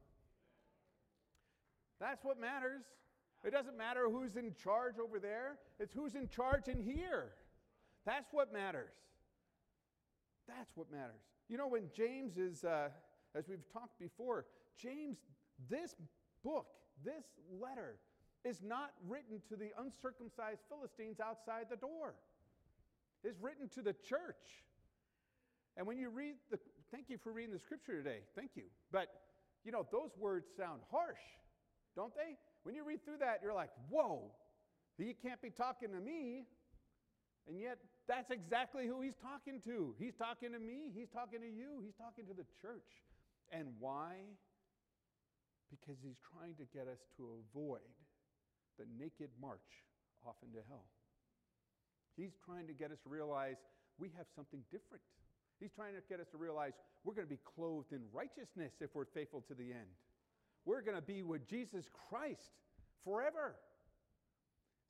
That's 2.00 2.24
what 2.24 2.40
matters. 2.40 2.84
It 3.44 3.52
doesn't 3.52 3.76
matter 3.76 4.08
who's 4.10 4.36
in 4.36 4.54
charge 4.54 4.98
over 4.98 5.18
there, 5.18 5.58
it's 5.78 5.94
who's 5.94 6.14
in 6.14 6.28
charge 6.28 6.68
in 6.68 6.82
here. 6.82 7.32
That's 8.06 8.32
what 8.32 8.52
matters. 8.52 8.92
That's 10.48 10.70
what 10.74 10.90
matters. 10.90 11.20
You 11.48 11.58
know, 11.58 11.68
when 11.68 11.84
James 11.94 12.36
is, 12.36 12.64
uh, 12.64 12.88
as 13.34 13.48
we've 13.48 13.70
talked 13.72 13.98
before, 13.98 14.46
James, 14.76 15.18
this 15.68 15.94
book, 16.42 16.66
this 17.04 17.24
letter, 17.60 17.96
is 18.44 18.62
not 18.62 18.92
written 19.06 19.40
to 19.48 19.56
the 19.56 19.70
uncircumcised 19.78 20.60
Philistines 20.68 21.20
outside 21.20 21.66
the 21.70 21.76
door. 21.76 22.14
It's 23.22 23.38
written 23.40 23.68
to 23.70 23.82
the 23.82 23.92
church. 23.92 24.64
And 25.76 25.86
when 25.86 25.98
you 25.98 26.08
read 26.08 26.34
the, 26.50 26.58
thank 26.90 27.10
you 27.10 27.18
for 27.18 27.32
reading 27.32 27.52
the 27.52 27.60
scripture 27.60 27.96
today. 28.02 28.20
Thank 28.34 28.52
you. 28.54 28.64
But, 28.92 29.08
you 29.64 29.72
know, 29.72 29.86
those 29.92 30.10
words 30.18 30.46
sound 30.56 30.80
harsh, 30.90 31.20
don't 31.94 32.14
they? 32.14 32.36
When 32.62 32.74
you 32.74 32.84
read 32.84 33.04
through 33.04 33.18
that, 33.18 33.40
you're 33.42 33.54
like, 33.54 33.70
whoa, 33.88 34.32
he 34.96 35.14
can't 35.14 35.40
be 35.40 35.50
talking 35.50 35.90
to 35.92 36.00
me. 36.00 36.44
And 37.48 37.60
yet, 37.60 37.78
that's 38.08 38.30
exactly 38.30 38.86
who 38.86 39.00
he's 39.00 39.16
talking 39.16 39.60
to. 39.64 39.94
He's 39.98 40.14
talking 40.14 40.52
to 40.52 40.58
me, 40.58 40.90
he's 40.94 41.08
talking 41.08 41.40
to 41.40 41.46
you, 41.46 41.80
he's 41.84 41.94
talking 41.94 42.26
to 42.26 42.34
the 42.34 42.44
church. 42.60 43.04
And 43.52 43.68
why? 43.78 44.16
Because 45.70 45.96
he's 46.02 46.18
trying 46.34 46.54
to 46.56 46.64
get 46.76 46.88
us 46.88 47.00
to 47.16 47.28
avoid 47.46 47.80
the 48.80 48.88
naked 48.98 49.28
march 49.40 49.84
off 50.26 50.36
into 50.42 50.58
hell. 50.68 50.88
He's 52.16 52.32
trying 52.44 52.66
to 52.66 52.72
get 52.72 52.90
us 52.90 52.98
to 53.04 53.08
realize 53.08 53.56
we 53.98 54.08
have 54.16 54.26
something 54.34 54.60
different. 54.72 55.04
He's 55.60 55.70
trying 55.70 55.94
to 55.94 56.00
get 56.08 56.20
us 56.20 56.28
to 56.32 56.38
realize 56.38 56.72
we're 57.04 57.14
going 57.14 57.26
to 57.26 57.34
be 57.34 57.44
clothed 57.44 57.92
in 57.92 58.00
righteousness 58.12 58.72
if 58.80 58.94
we're 58.94 59.04
faithful 59.04 59.44
to 59.48 59.54
the 59.54 59.70
end. 59.70 59.92
We're 60.64 60.80
going 60.80 60.96
to 60.96 61.02
be 61.02 61.22
with 61.22 61.46
Jesus 61.46 61.84
Christ 62.08 62.52
forever. 63.04 63.56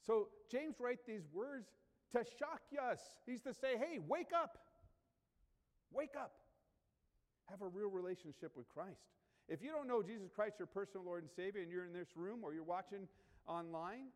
So 0.06 0.28
James 0.50 0.76
writes 0.78 1.02
these 1.06 1.26
words 1.32 1.66
to 2.12 2.24
shock 2.38 2.62
us. 2.80 3.00
He's 3.26 3.42
to 3.42 3.54
say, 3.54 3.76
hey, 3.76 3.98
wake 4.06 4.30
up. 4.34 4.58
Wake 5.92 6.14
up. 6.16 6.32
Have 7.50 7.62
a 7.62 7.68
real 7.68 7.90
relationship 7.90 8.52
with 8.56 8.68
Christ. 8.68 9.02
If 9.48 9.62
you 9.62 9.72
don't 9.72 9.88
know 9.88 10.02
Jesus 10.02 10.30
Christ, 10.34 10.54
your 10.58 10.66
personal 10.66 11.04
Lord 11.04 11.22
and 11.22 11.30
Savior, 11.34 11.62
and 11.62 11.70
you're 11.70 11.84
in 11.84 11.92
this 11.92 12.14
room 12.14 12.40
or 12.42 12.54
you're 12.54 12.62
watching 12.62 13.08
online, 13.46 14.12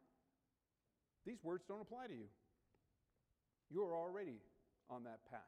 these 1.26 1.42
words 1.42 1.64
don't 1.68 1.80
apply 1.80 2.06
to 2.08 2.14
you. 2.14 2.28
You're 3.70 3.96
already 3.96 4.38
on 4.90 5.04
that 5.04 5.20
path. 5.30 5.40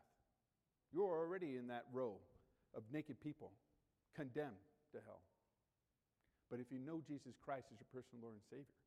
You're 0.93 1.19
already 1.19 1.57
in 1.57 1.69
that 1.69 1.85
row 1.93 2.17
of 2.75 2.83
naked 2.93 3.21
people 3.21 3.53
condemned 4.15 4.65
to 4.93 4.99
hell. 5.05 5.21
But 6.51 6.61
if 6.61 6.71
you 6.71 6.79
know 6.79 7.03
Jesus 7.05 7.35
Christ 7.43 7.69
as 7.75 7.79
your 7.83 7.91
personal 7.91 8.23
Lord 8.23 8.39
and 8.39 8.47
Savior, 8.49 8.79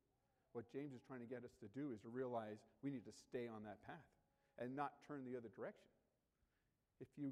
what 0.52 0.66
James 0.72 0.90
is 0.90 1.02
trying 1.06 1.22
to 1.22 1.30
get 1.30 1.46
us 1.46 1.54
to 1.62 1.68
do 1.70 1.94
is 1.94 2.00
to 2.02 2.10
realize 2.10 2.58
we 2.82 2.90
need 2.90 3.06
to 3.06 3.14
stay 3.14 3.46
on 3.46 3.62
that 3.62 3.78
path 3.86 4.02
and 4.58 4.74
not 4.74 4.98
turn 5.06 5.22
the 5.22 5.38
other 5.38 5.52
direction. 5.54 5.86
If 6.98 7.06
you 7.14 7.30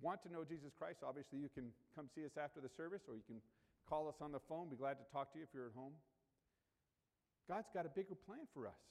want 0.00 0.24
to 0.24 0.32
know 0.32 0.42
Jesus 0.42 0.72
Christ, 0.72 1.04
obviously 1.04 1.38
you 1.38 1.52
can 1.52 1.68
come 1.92 2.08
see 2.08 2.24
us 2.24 2.40
after 2.40 2.64
the 2.64 2.72
service 2.72 3.04
or 3.04 3.14
you 3.14 3.26
can 3.28 3.44
call 3.84 4.08
us 4.08 4.16
on 4.24 4.32
the 4.32 4.40
phone. 4.48 4.72
Be 4.72 4.80
glad 4.80 4.96
to 4.98 5.06
talk 5.12 5.32
to 5.32 5.38
you 5.38 5.44
if 5.44 5.52
you're 5.52 5.68
at 5.68 5.76
home. 5.76 5.92
God's 7.48 7.68
got 7.72 7.86
a 7.86 7.88
bigger 7.88 8.14
plan 8.14 8.46
for 8.52 8.66
us. 8.66 8.82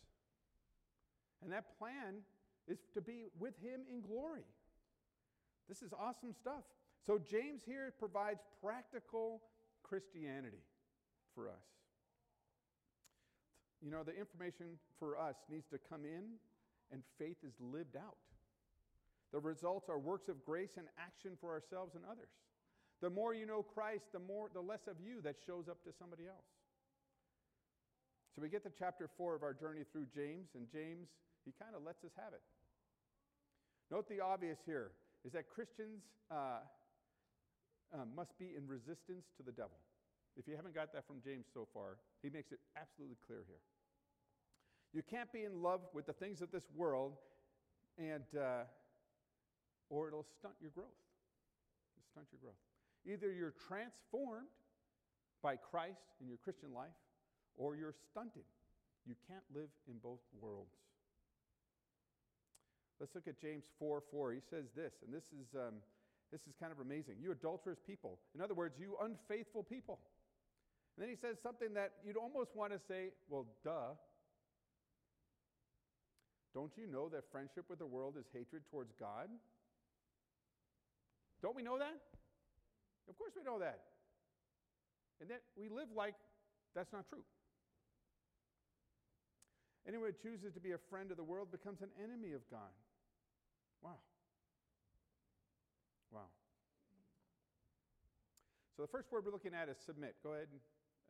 And 1.43 1.51
that 1.51 1.77
plan 1.77 2.23
is 2.67 2.79
to 2.93 3.01
be 3.01 3.25
with 3.39 3.53
Him 3.61 3.81
in 3.91 4.01
glory. 4.01 4.45
This 5.67 5.81
is 5.81 5.91
awesome 5.93 6.33
stuff. 6.33 6.63
So, 7.05 7.19
James 7.19 7.61
here 7.65 7.93
provides 7.99 8.39
practical 8.63 9.41
Christianity 9.83 10.63
for 11.35 11.49
us. 11.49 11.65
You 13.83 13.91
know, 13.91 14.03
the 14.03 14.17
information 14.17 14.79
for 14.97 15.19
us 15.19 15.35
needs 15.51 15.67
to 15.69 15.77
come 15.77 16.05
in 16.05 16.39
and 16.91 17.03
faith 17.19 17.37
is 17.45 17.53
lived 17.59 17.95
out. 17.95 18.17
The 19.31 19.39
results 19.39 19.89
are 19.89 19.99
works 19.99 20.29
of 20.29 20.43
grace 20.45 20.77
and 20.77 20.87
action 20.97 21.31
for 21.41 21.51
ourselves 21.51 21.93
and 21.95 22.03
others. 22.09 22.29
The 23.01 23.09
more 23.09 23.33
you 23.33 23.45
know 23.45 23.61
Christ, 23.61 24.05
the 24.13 24.19
more 24.19 24.49
the 24.53 24.61
less 24.61 24.87
of 24.87 24.95
you 25.03 25.21
that 25.21 25.35
shows 25.45 25.67
up 25.69 25.83
to 25.83 25.91
somebody 25.99 26.23
else. 26.25 26.54
So 28.35 28.41
we 28.41 28.49
get 28.49 28.63
to 28.63 28.71
chapter 28.77 29.09
4 29.17 29.35
of 29.35 29.43
our 29.43 29.53
journey 29.53 29.87
through 29.91 30.07
James 30.13 30.49
and 30.55 30.67
James 30.71 31.07
he 31.45 31.53
kind 31.61 31.77
of 31.77 31.85
lets 31.85 32.03
us 32.03 32.11
have 32.17 32.33
it. 32.33 32.41
Note 33.93 34.09
the 34.09 34.19
obvious 34.19 34.57
here 34.65 34.91
is 35.23 35.31
that 35.33 35.47
Christians 35.47 36.01
uh, 36.31 36.65
uh, 37.93 37.97
must 38.17 38.37
be 38.37 38.57
in 38.57 38.67
resistance 38.67 39.29
to 39.37 39.43
the 39.45 39.53
devil. 39.53 39.77
If 40.35 40.47
you 40.47 40.55
haven't 40.57 40.73
got 40.73 40.91
that 40.93 41.07
from 41.07 41.21
James 41.23 41.45
so 41.53 41.67
far, 41.71 41.97
he 42.21 42.29
makes 42.29 42.51
it 42.51 42.59
absolutely 42.75 43.17
clear 43.25 43.45
here. 43.47 43.61
You 44.91 45.03
can't 45.05 45.31
be 45.31 45.45
in 45.45 45.61
love 45.61 45.81
with 45.93 46.07
the 46.07 46.13
things 46.13 46.41
of 46.41 46.51
this 46.51 46.65
world, 46.75 47.13
and 47.97 48.25
uh, 48.35 48.65
or 49.89 50.07
it'll 50.07 50.25
stunt 50.39 50.55
your 50.59 50.71
growth. 50.71 50.97
It'll 51.95 52.09
stunt 52.11 52.27
your 52.33 52.39
growth. 52.41 52.59
Either 53.05 53.31
you're 53.31 53.53
transformed 53.67 54.49
by 55.43 55.55
Christ 55.55 56.01
in 56.19 56.27
your 56.27 56.37
Christian 56.37 56.73
life, 56.73 56.95
or 57.57 57.75
you're 57.75 57.93
stunted. 58.11 58.43
You 59.05 59.15
can't 59.27 59.43
live 59.53 59.69
in 59.87 59.97
both 60.01 60.19
worlds. 60.41 60.75
Let's 62.99 63.13
look 63.13 63.27
at 63.27 63.39
James 63.39 63.65
4 63.79 64.01
4. 64.11 64.33
He 64.33 64.39
says 64.49 64.65
this, 64.75 64.93
and 65.05 65.13
this 65.13 65.25
is, 65.25 65.53
um, 65.55 65.75
this 66.31 66.41
is 66.47 66.53
kind 66.59 66.71
of 66.71 66.79
amazing. 66.79 67.15
You 67.21 67.31
adulterous 67.31 67.79
people. 67.85 68.19
In 68.33 68.41
other 68.41 68.53
words, 68.53 68.75
you 68.79 68.95
unfaithful 69.01 69.63
people. 69.63 69.99
And 70.95 71.03
then 71.03 71.09
he 71.09 71.15
says 71.15 71.37
something 71.43 71.73
that 71.73 71.91
you'd 72.05 72.17
almost 72.17 72.55
want 72.55 72.71
to 72.71 72.79
say, 72.87 73.09
well, 73.29 73.45
duh. 73.63 73.99
Don't 76.53 76.71
you 76.77 76.87
know 76.87 77.09
that 77.09 77.29
friendship 77.31 77.65
with 77.69 77.79
the 77.79 77.85
world 77.85 78.15
is 78.17 78.25
hatred 78.33 78.63
towards 78.71 78.93
God? 78.97 79.27
Don't 81.41 81.55
we 81.55 81.63
know 81.63 81.77
that? 81.77 81.99
Of 83.09 83.17
course 83.17 83.33
we 83.35 83.43
know 83.43 83.59
that. 83.59 83.81
And 85.19 85.29
that 85.29 85.41
we 85.59 85.67
live 85.67 85.89
like 85.93 86.15
that's 86.75 86.91
not 86.91 87.07
true. 87.07 87.23
Anyone 89.87 90.11
who 90.11 90.29
chooses 90.29 90.53
to 90.53 90.59
be 90.59 90.71
a 90.71 90.81
friend 90.89 91.11
of 91.11 91.17
the 91.17 91.23
world 91.23 91.51
becomes 91.51 91.81
an 91.81 91.89
enemy 92.01 92.33
of 92.33 92.41
God. 92.49 92.73
Wow. 93.83 94.01
Wow. 96.11 96.29
So 98.75 98.81
the 98.81 98.89
first 98.89 99.11
word 99.11 99.23
we're 99.25 99.31
looking 99.31 99.53
at 99.53 99.69
is 99.69 99.77
submit. 99.77 100.15
Go 100.23 100.33
ahead 100.33 100.47
and 100.51 100.59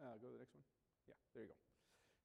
uh, 0.04 0.20
go 0.22 0.28
to 0.28 0.34
the 0.34 0.40
next 0.40 0.54
one. 0.54 0.64
Yeah, 1.08 1.16
there 1.34 1.44
you 1.44 1.50
go. 1.50 1.60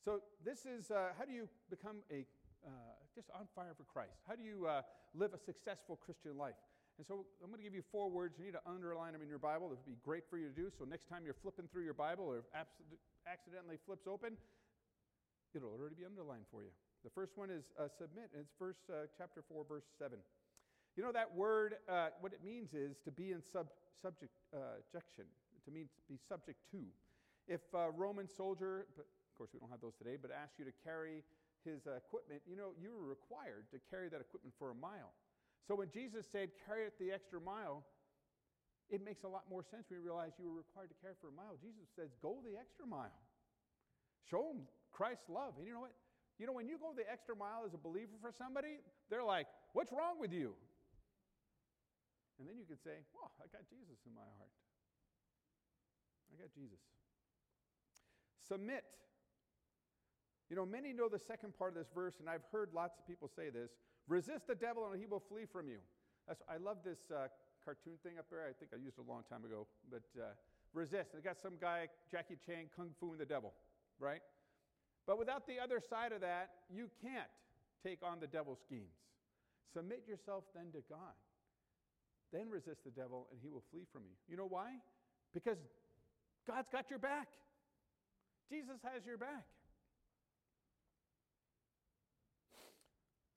So 0.04 0.20
this 0.44 0.66
is 0.66 0.90
uh, 0.90 1.12
how 1.16 1.24
do 1.24 1.32
you 1.32 1.48
become 1.68 2.02
a 2.10 2.26
uh, 2.66 2.70
just 3.14 3.30
on 3.32 3.48
fire 3.54 3.72
for 3.76 3.84
Christ? 3.84 4.20
How 4.28 4.34
do 4.34 4.42
you 4.42 4.66
uh, 4.66 4.82
live 5.14 5.32
a 5.32 5.38
successful 5.38 5.96
Christian 5.96 6.36
life? 6.36 6.58
And 7.00 7.06
so 7.06 7.24
I'm 7.40 7.48
going 7.48 7.60
to 7.60 7.64
give 7.64 7.74
you 7.74 7.84
four 7.88 8.12
words. 8.12 8.36
You 8.36 8.44
need 8.44 8.58
to 8.60 8.64
underline 8.68 9.16
them 9.16 9.22
in 9.22 9.28
your 9.28 9.40
Bible. 9.40 9.72
It 9.72 9.80
would 9.80 9.88
be 9.88 9.96
great 10.04 10.28
for 10.28 10.36
you 10.36 10.48
to 10.48 10.52
do. 10.52 10.68
So 10.68 10.84
next 10.84 11.08
time 11.08 11.24
you're 11.24 11.40
flipping 11.40 11.64
through 11.72 11.88
your 11.88 11.96
Bible 11.96 12.28
or 12.28 12.44
accidentally 13.24 13.80
flips 13.86 14.04
open, 14.04 14.36
it'll 15.54 15.70
already 15.70 15.96
be 15.96 16.04
underlined 16.04 16.46
for 16.50 16.62
you. 16.62 16.70
The 17.04 17.10
first 17.10 17.36
one 17.36 17.50
is 17.50 17.64
uh, 17.78 17.88
submit, 17.88 18.30
and 18.36 18.44
it's 18.44 18.54
verse 18.58 18.80
uh, 18.92 19.08
chapter 19.16 19.42
4, 19.48 19.64
verse 19.64 19.88
7. 19.98 20.18
You 20.96 21.02
know 21.06 21.12
that 21.12 21.32
word, 21.32 21.80
uh, 21.88 22.12
what 22.20 22.32
it 22.32 22.44
means 22.44 22.74
is 22.74 22.98
to 23.04 23.10
be 23.10 23.32
in 23.32 23.40
sub, 23.40 23.68
subject, 24.02 24.32
uh, 24.52 24.82
jection, 24.92 25.24
to 25.64 25.70
mean 25.70 25.88
to 25.88 26.02
be 26.10 26.18
subject 26.28 26.58
to. 26.72 26.82
If 27.48 27.62
a 27.72 27.90
Roman 27.90 28.28
soldier, 28.28 28.86
but 28.96 29.06
of 29.06 29.32
course 29.38 29.50
we 29.54 29.60
don't 29.60 29.70
have 29.70 29.80
those 29.80 29.96
today, 29.96 30.20
but 30.20 30.28
asked 30.28 30.58
you 30.58 30.66
to 30.68 30.76
carry 30.84 31.24
his 31.64 31.86
uh, 31.86 31.96
equipment, 31.96 32.42
you 32.44 32.56
know, 32.56 32.76
you 32.76 32.92
were 32.92 33.08
required 33.08 33.70
to 33.72 33.78
carry 33.88 34.08
that 34.12 34.20
equipment 34.20 34.52
for 34.58 34.70
a 34.70 34.76
mile. 34.76 35.16
So 35.68 35.76
when 35.76 35.88
Jesus 35.88 36.26
said, 36.28 36.50
carry 36.66 36.84
it 36.88 36.98
the 36.98 37.12
extra 37.12 37.40
mile, 37.40 37.84
it 38.90 39.04
makes 39.04 39.22
a 39.22 39.30
lot 39.30 39.46
more 39.46 39.62
sense 39.62 39.86
when 39.88 40.02
you 40.02 40.04
realize 40.04 40.34
you 40.36 40.50
were 40.50 40.58
required 40.58 40.90
to 40.90 40.98
carry 40.98 41.14
for 41.22 41.30
a 41.30 41.36
mile. 41.36 41.54
Jesus 41.62 41.86
says, 41.94 42.10
go 42.18 42.42
the 42.42 42.58
extra 42.58 42.84
mile. 42.84 43.22
Show 44.26 44.50
them 44.50 44.66
Christ's 44.92 45.28
love. 45.28 45.54
And 45.58 45.66
you 45.66 45.72
know 45.72 45.80
what? 45.86 45.94
You 46.38 46.46
know, 46.46 46.56
when 46.56 46.68
you 46.68 46.78
go 46.78 46.92
the 46.96 47.04
extra 47.04 47.36
mile 47.36 47.64
as 47.66 47.74
a 47.74 47.80
believer 47.80 48.16
for 48.20 48.32
somebody, 48.32 48.80
they're 49.08 49.24
like, 49.24 49.46
What's 49.72 49.92
wrong 49.92 50.18
with 50.18 50.32
you? 50.32 50.54
And 52.40 52.48
then 52.48 52.56
you 52.56 52.64
can 52.64 52.80
say, 52.80 53.04
Well, 53.12 53.30
I 53.38 53.46
got 53.52 53.68
Jesus 53.68 54.00
in 54.06 54.14
my 54.14 54.26
heart. 54.38 54.54
I 56.32 56.40
got 56.40 56.50
Jesus. 56.54 56.80
Submit. 58.46 58.84
You 60.48 60.56
know, 60.56 60.66
many 60.66 60.92
know 60.92 61.08
the 61.08 61.20
second 61.20 61.54
part 61.54 61.72
of 61.72 61.78
this 61.78 61.92
verse, 61.94 62.18
and 62.18 62.28
I've 62.28 62.42
heard 62.50 62.74
lots 62.74 62.98
of 62.98 63.06
people 63.06 63.30
say 63.30 63.50
this 63.50 63.70
resist 64.08 64.48
the 64.48 64.58
devil 64.58 64.90
and 64.90 64.98
he 64.98 65.06
will 65.06 65.22
flee 65.22 65.46
from 65.46 65.68
you. 65.68 65.78
That's, 66.26 66.42
I 66.50 66.58
love 66.58 66.78
this 66.84 66.98
uh, 67.14 67.30
cartoon 67.64 67.94
thing 68.02 68.18
up 68.18 68.26
there. 68.30 68.42
I 68.42 68.52
think 68.52 68.72
I 68.74 68.82
used 68.82 68.98
it 68.98 69.06
a 69.06 69.10
long 69.10 69.22
time 69.30 69.44
ago. 69.44 69.66
But 69.90 70.02
uh, 70.18 70.34
resist. 70.74 71.14
They 71.14 71.20
got 71.20 71.38
some 71.38 71.54
guy, 71.60 71.86
Jackie 72.10 72.38
Chan, 72.44 72.70
kung 72.74 72.90
fu 72.98 73.12
and 73.12 73.20
the 73.20 73.24
devil, 73.24 73.52
right? 73.98 74.20
But 75.06 75.18
without 75.18 75.46
the 75.46 75.58
other 75.58 75.80
side 75.80 76.12
of 76.12 76.20
that, 76.20 76.50
you 76.72 76.90
can't 77.02 77.30
take 77.82 78.02
on 78.02 78.20
the 78.20 78.26
devil's 78.26 78.58
schemes. 78.64 78.94
Submit 79.72 80.04
yourself 80.06 80.44
then 80.54 80.72
to 80.72 80.82
God. 80.88 81.16
Then 82.32 82.50
resist 82.50 82.84
the 82.84 82.90
devil, 82.90 83.26
and 83.32 83.40
he 83.42 83.50
will 83.50 83.64
flee 83.70 83.86
from 83.92 84.02
you. 84.06 84.14
You 84.28 84.36
know 84.36 84.46
why? 84.46 84.78
Because 85.34 85.58
God's 86.46 86.68
got 86.70 86.90
your 86.90 86.98
back. 86.98 87.28
Jesus 88.48 88.78
has 88.82 89.06
your 89.06 89.18
back. 89.18 89.46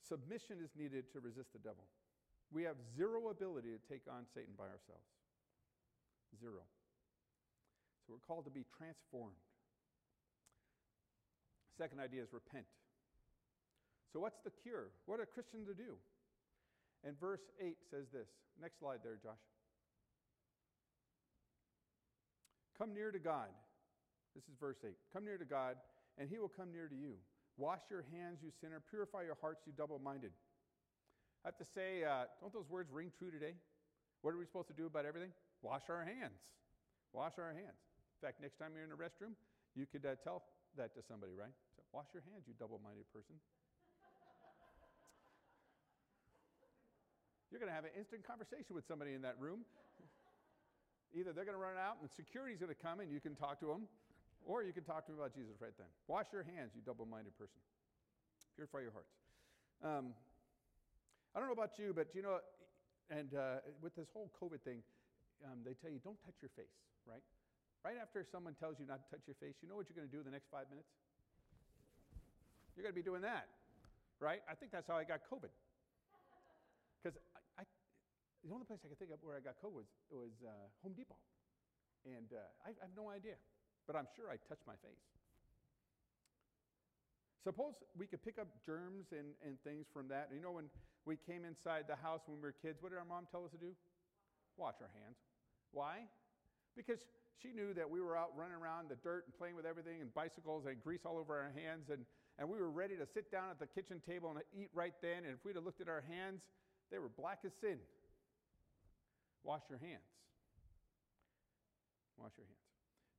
Submission 0.08 0.58
is 0.62 0.70
needed 0.77 1.10
to 1.13 1.20
resist 1.20 1.53
the 1.53 1.60
devil. 1.60 1.86
We 2.51 2.63
have 2.63 2.75
zero 2.98 3.29
ability 3.29 3.70
to 3.74 3.82
take 3.89 4.05
on 4.05 4.25
Satan 4.34 4.53
by 4.58 4.65
ourselves. 4.65 5.10
Zero. 6.39 6.62
So 8.05 8.13
we're 8.13 8.25
called 8.27 8.46
to 8.46 8.51
be 8.51 8.65
transformed. 8.77 9.38
Second 11.77 12.00
idea 12.00 12.22
is 12.22 12.30
repent. 12.32 12.65
So, 14.12 14.20
what's 14.20 14.38
the 14.46 14.51
cure? 14.62 14.94
What 15.06 15.20
are 15.20 15.25
Christians 15.25 15.68
to 15.68 15.74
do? 15.74 15.98
And 17.03 17.20
verse 17.20 17.42
8 17.60 17.75
says 17.89 18.06
this. 18.13 18.30
Next 18.62 18.80
slide 18.80 19.00
there, 19.03 19.18
Josh. 19.22 19.42
Come 22.77 22.94
near 22.94 23.12
to 23.12 23.20
God. 23.20 23.50
This 24.36 24.44
is 24.46 24.56
verse 24.60 24.77
8. 24.86 24.94
Come 25.12 25.25
near 25.25 25.38
to 25.38 25.46
God, 25.46 25.77
and 26.18 26.30
he 26.30 26.38
will 26.38 26.50
come 26.50 26.72
near 26.72 26.88
to 26.88 26.96
you. 26.96 27.18
Wash 27.58 27.82
your 27.89 28.06
hands, 28.13 28.39
you 28.42 28.50
sinner. 28.62 28.82
Purify 28.89 29.24
your 29.24 29.38
hearts, 29.42 29.62
you 29.65 29.74
double 29.75 30.00
minded. 30.00 30.32
I 31.46 31.50
have 31.50 31.58
to 31.58 31.68
say, 31.75 32.03
uh, 32.03 32.25
don't 32.42 32.53
those 32.53 32.70
words 32.70 32.89
ring 32.92 33.12
true 33.18 33.30
today? 33.30 33.53
What 34.22 34.34
are 34.34 34.38
we 34.38 34.46
supposed 34.46 34.70
to 34.70 34.77
do 34.77 34.88
about 34.88 35.06
everything? 35.06 35.32
Wash 35.62 35.84
our 35.89 36.03
hands. 36.03 36.39
Wash 37.12 37.34
our 37.38 37.51
hands. 37.51 37.77
In 38.18 38.20
fact, 38.25 38.42
next 38.42 38.58
time 38.58 38.72
you're 38.74 38.86
in 38.86 38.92
a 38.92 38.98
restroom, 38.98 39.36
you 39.75 39.86
could 39.86 40.06
uh, 40.06 40.15
tell 40.24 40.42
that 40.77 40.94
to 40.96 41.01
somebody, 41.06 41.34
right? 41.38 41.53
So, 41.75 41.84
wash 41.92 42.10
your 42.13 42.24
hands, 42.30 42.46
you 42.48 42.53
double 42.58 42.82
minded 42.84 43.06
person. 43.13 43.38
you're 47.53 47.62
going 47.62 47.70
to 47.70 47.77
have 47.77 47.86
an 47.86 47.94
instant 47.94 48.25
conversation 48.25 48.74
with 48.74 48.82
somebody 48.89 49.13
in 49.13 49.22
that 49.22 49.38
room. 49.38 49.62
Either 51.13 51.38
they're 51.38 51.46
going 51.46 51.53
to 51.53 51.62
run 51.62 51.77
out 51.77 52.01
and 52.01 52.10
security's 52.10 52.58
going 52.58 52.74
to 52.74 52.82
come 52.82 52.98
and 52.98 53.13
you 53.13 53.22
can 53.22 53.38
talk 53.38 53.62
to 53.62 53.70
them, 53.70 53.86
or 54.42 54.65
you 54.65 54.74
can 54.74 54.82
talk 54.82 55.06
to 55.06 55.13
them 55.13 55.22
about 55.22 55.38
Jesus 55.38 55.62
right 55.62 55.77
then. 55.77 55.86
Wash 56.10 56.34
your 56.34 56.42
hands, 56.42 56.74
you 56.74 56.82
double 56.82 57.06
minded 57.06 57.38
person. 57.38 57.62
Purify 58.58 58.82
your 58.82 58.89
hearts. 58.89 59.13
Um, 59.86 60.18
I 61.38 61.38
don't 61.38 61.46
know 61.46 61.53
about 61.53 61.77
you, 61.77 61.94
but 61.94 62.10
you 62.18 62.25
know, 62.25 62.42
and 63.13 63.30
uh, 63.38 63.62
with 63.86 63.94
this 63.94 64.10
whole 64.10 64.34
COVID 64.34 64.65
thing, 64.65 64.82
um, 65.46 65.62
they 65.62 65.77
tell 65.77 65.94
you 65.94 66.01
don't 66.01 66.18
touch 66.25 66.42
your 66.42 66.50
face, 66.58 66.74
right? 67.06 67.22
Right 67.84 68.00
after 68.00 68.24
someone 68.24 68.56
tells 68.56 68.80
you 68.80 68.88
not 68.88 69.04
to 69.04 69.08
touch 69.12 69.28
your 69.28 69.36
face, 69.44 69.60
you 69.60 69.68
know 69.68 69.75
what 69.75 69.92
you're 69.92 70.00
going 70.00 70.08
to 70.08 70.16
do 70.16 70.24
the 70.24 70.32
next 70.32 70.48
five 70.48 70.72
minutes? 70.72 70.88
You're 72.74 72.88
going 72.88 72.96
to 72.96 72.98
be 72.98 73.04
doing 73.04 73.22
that, 73.28 73.52
right? 74.24 74.40
I 74.48 74.56
think 74.56 74.72
that's 74.72 74.88
how 74.88 74.96
I 74.96 75.04
got 75.04 75.28
COVID. 75.28 75.52
Because 76.98 77.20
I, 77.36 77.62
I, 77.62 77.63
the 78.48 78.56
only 78.56 78.63
place 78.63 78.80
I 78.82 78.88
could 78.88 78.98
think 78.98 79.12
of 79.12 79.20
where 79.20 79.36
I 79.36 79.44
got 79.44 79.60
COVID 79.60 79.84
was, 79.84 79.92
was 80.08 80.34
uh, 80.48 80.72
Home 80.82 80.96
Depot. 80.96 81.20
And 82.08 82.32
uh, 82.32 82.40
I, 82.63 82.72
I 82.72 82.88
have 82.88 82.96
no 82.96 83.12
idea, 83.12 83.36
but 83.84 84.00
I'm 84.00 84.08
sure 84.16 84.32
I 84.32 84.40
touched 84.48 84.63
my 84.63 84.80
face. 84.80 85.04
Suppose 87.44 87.75
we 88.00 88.08
could 88.08 88.24
pick 88.24 88.40
up 88.40 88.48
germs 88.63 89.12
and, 89.12 89.36
and 89.44 89.60
things 89.68 89.92
from 89.92 90.08
that. 90.08 90.32
You 90.32 90.40
know, 90.40 90.56
when 90.56 90.72
we 91.04 91.20
came 91.20 91.44
inside 91.44 91.92
the 91.92 92.00
house 92.00 92.24
when 92.32 92.40
we 92.40 92.48
were 92.48 92.56
kids, 92.56 92.80
what 92.80 92.96
did 92.96 93.00
our 93.00 93.04
mom 93.04 93.28
tell 93.28 93.44
us 93.44 93.52
to 93.52 93.60
do? 93.60 93.75
Wash 94.56 94.80
our 94.80 94.92
hands. 94.96 95.20
Why? 95.75 96.08
Because 96.80 97.04
she 97.42 97.52
knew 97.52 97.74
that 97.74 97.90
we 97.90 98.02
were 98.02 98.18
out 98.18 98.32
running 98.36 98.56
around 98.56 98.90
the 98.90 98.96
dirt 99.04 99.25
and 99.25 99.38
playing 99.38 99.56
with 99.56 99.66
everything 99.66 100.02
and 100.02 100.13
bicycles 100.13 100.66
and 100.66 100.82
grease 100.82 101.02
all 101.06 101.18
over 101.18 101.36
our 101.36 101.52
hands, 101.56 101.90
and, 101.90 102.06
and 102.40 102.50
we 102.50 102.60
were 102.60 102.72
ready 102.72 102.96
to 102.96 103.06
sit 103.06 103.32
down 103.32 103.50
at 103.50 103.60
the 103.60 103.68
kitchen 103.68 104.02
table 104.08 104.32
and 104.32 104.40
eat 104.54 104.70
right 104.74 104.94
then. 105.02 105.25
And 105.25 105.34
if 105.34 105.44
we'd 105.46 105.56
have 105.56 105.66
looked 105.66 105.82
at 105.82 105.90
our 105.90 106.04
hands, 106.08 106.42
they 106.92 107.00
were 107.00 107.10
black 107.10 107.40
as 107.46 107.52
sin. 107.60 107.78
Wash 109.44 109.63
your 109.70 109.80
hands. 109.80 110.08
Wash 112.18 112.32
your 112.38 112.46
hands. 112.46 112.70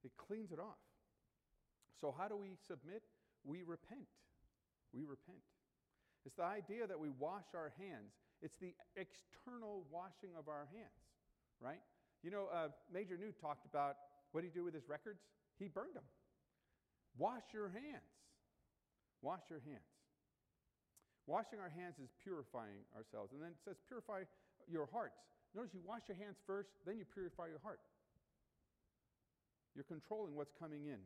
It 0.05 0.13
cleans 0.17 0.53
it 0.53 0.61
off. 0.61 0.81
So, 2.01 2.15
how 2.17 2.29
do 2.29 2.37
we 2.37 2.57
submit? 2.69 3.03
We 3.45 3.63
repent. 3.63 4.09
We 4.93 5.05
repent. 5.05 5.45
It's 6.25 6.37
the 6.37 6.45
idea 6.45 6.87
that 6.87 6.99
we 6.99 7.11
wash 7.11 7.45
our 7.55 7.73
hands, 7.79 8.13
it's 8.41 8.57
the 8.57 8.75
external 8.97 9.85
washing 9.91 10.33
of 10.39 10.49
our 10.49 10.67
hands, 10.73 11.05
right? 11.61 11.81
You 12.25 12.33
know, 12.33 12.49
uh, 12.49 12.73
Major 12.89 13.21
New 13.21 13.37
talked 13.37 13.69
about 13.69 13.97
what 14.33 14.43
he 14.43 14.49
do 14.49 14.65
with 14.65 14.73
his 14.73 14.89
records? 14.89 15.21
He 15.61 15.69
burned 15.69 15.95
them. 15.95 16.09
Wash 17.21 17.45
your 17.53 17.69
hands. 17.69 18.09
Wash 19.21 19.45
your 19.53 19.61
hands. 19.61 19.85
Washing 21.27 21.61
our 21.61 21.69
hands 21.69 21.97
is 22.01 22.09
purifying 22.25 22.85
ourselves. 22.97 23.33
And 23.33 23.41
then 23.41 23.53
it 23.53 23.61
says, 23.65 23.77
purify 23.89 24.25
your 24.69 24.89
hearts. 24.93 25.21
Notice 25.55 25.73
you 25.73 25.81
wash 25.85 26.03
your 26.09 26.17
hands 26.17 26.37
first, 26.47 26.69
then 26.85 26.99
you 26.99 27.05
purify 27.05 27.47
your 27.47 27.61
heart. 27.63 27.81
You're 29.75 29.89
controlling 29.89 30.35
what's 30.35 30.53
coming 30.59 30.87
in. 30.87 31.01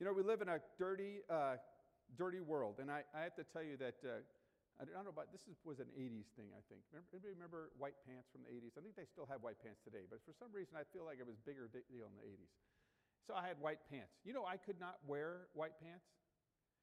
You 0.00 0.06
know, 0.06 0.12
we 0.12 0.22
live 0.22 0.42
in 0.42 0.48
a 0.48 0.58
dirty, 0.78 1.22
uh, 1.30 1.56
dirty 2.18 2.40
world. 2.40 2.76
And 2.80 2.90
I, 2.90 3.02
I, 3.14 3.22
have 3.22 3.36
to 3.36 3.44
tell 3.44 3.62
you 3.62 3.76
that, 3.78 3.94
uh, 4.04 4.20
I 4.76 4.84
don't 4.84 5.08
know 5.08 5.14
about, 5.14 5.32
this 5.32 5.48
is, 5.48 5.56
was 5.64 5.80
an 5.80 5.88
80s 5.96 6.28
thing, 6.36 6.52
I 6.52 6.60
think. 6.68 6.84
Remember, 6.92 7.08
anybody 7.16 7.32
remember 7.32 7.72
white 7.80 7.96
pants 8.04 8.28
from 8.28 8.44
the 8.44 8.52
80s? 8.52 8.76
I 8.76 8.84
think 8.84 8.92
they 8.92 9.08
still 9.08 9.24
have 9.24 9.40
white 9.40 9.56
pants 9.56 9.80
today, 9.80 10.04
but 10.04 10.20
for 10.28 10.36
some 10.36 10.52
reason 10.52 10.76
I 10.76 10.84
feel 10.92 11.08
like 11.08 11.16
it 11.16 11.24
was 11.24 11.40
bigger 11.48 11.64
deal 11.72 12.04
in 12.04 12.16
the 12.20 12.28
80s. 12.28 12.52
So 13.24 13.32
I 13.32 13.48
had 13.48 13.56
white 13.56 13.80
pants. 13.88 14.20
You 14.22 14.36
know, 14.36 14.44
I 14.44 14.60
could 14.60 14.76
not 14.76 15.00
wear 15.08 15.48
white 15.56 15.74
pants 15.80 16.04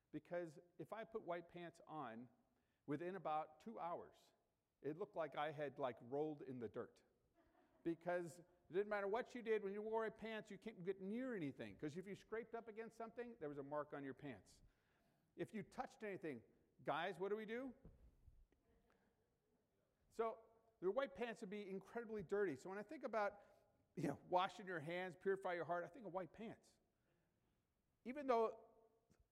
because 0.09 0.57
if 0.81 0.89
I 0.89 1.05
put 1.05 1.21
white 1.25 1.45
pants 1.53 1.77
on, 1.85 2.25
within 2.87 3.15
about 3.15 3.61
two 3.63 3.77
hours, 3.79 4.13
it 4.83 4.99
looked 4.99 5.15
like 5.15 5.37
I 5.37 5.53
had 5.55 5.77
like 5.77 5.95
rolled 6.11 6.43
in 6.49 6.59
the 6.59 6.67
dirt. 6.67 6.91
Because 7.85 8.31
it 8.69 8.73
didn't 8.73 8.89
matter 8.89 9.07
what 9.07 9.35
you 9.35 9.41
did 9.41 9.63
when 9.63 9.73
you 9.73 9.81
wore 9.81 10.07
pants, 10.09 10.49
you 10.49 10.57
can't 10.57 10.77
get 10.85 11.01
near 11.01 11.35
anything. 11.35 11.75
Because 11.79 11.97
if 11.97 12.07
you 12.07 12.15
scraped 12.15 12.55
up 12.55 12.67
against 12.67 12.97
something, 12.97 13.27
there 13.39 13.49
was 13.49 13.57
a 13.57 13.63
mark 13.63 13.91
on 13.95 14.03
your 14.03 14.13
pants. 14.13 14.47
If 15.35 15.53
you 15.53 15.63
touched 15.75 16.03
anything, 16.05 16.39
guys, 16.85 17.13
what 17.19 17.29
do 17.29 17.37
we 17.37 17.45
do? 17.45 17.69
So 20.17 20.35
the 20.81 20.91
white 20.91 21.15
pants 21.17 21.41
would 21.41 21.49
be 21.49 21.65
incredibly 21.69 22.23
dirty. 22.29 22.55
So 22.61 22.69
when 22.69 22.77
I 22.77 22.83
think 22.83 23.03
about 23.05 23.33
you 23.95 24.07
know, 24.07 24.17
washing 24.29 24.65
your 24.65 24.79
hands, 24.79 25.15
purify 25.21 25.53
your 25.53 25.65
heart, 25.65 25.85
I 25.85 25.89
think 25.93 26.05
of 26.05 26.13
white 26.13 26.29
pants. 26.37 26.65
Even 28.05 28.27
though 28.27 28.51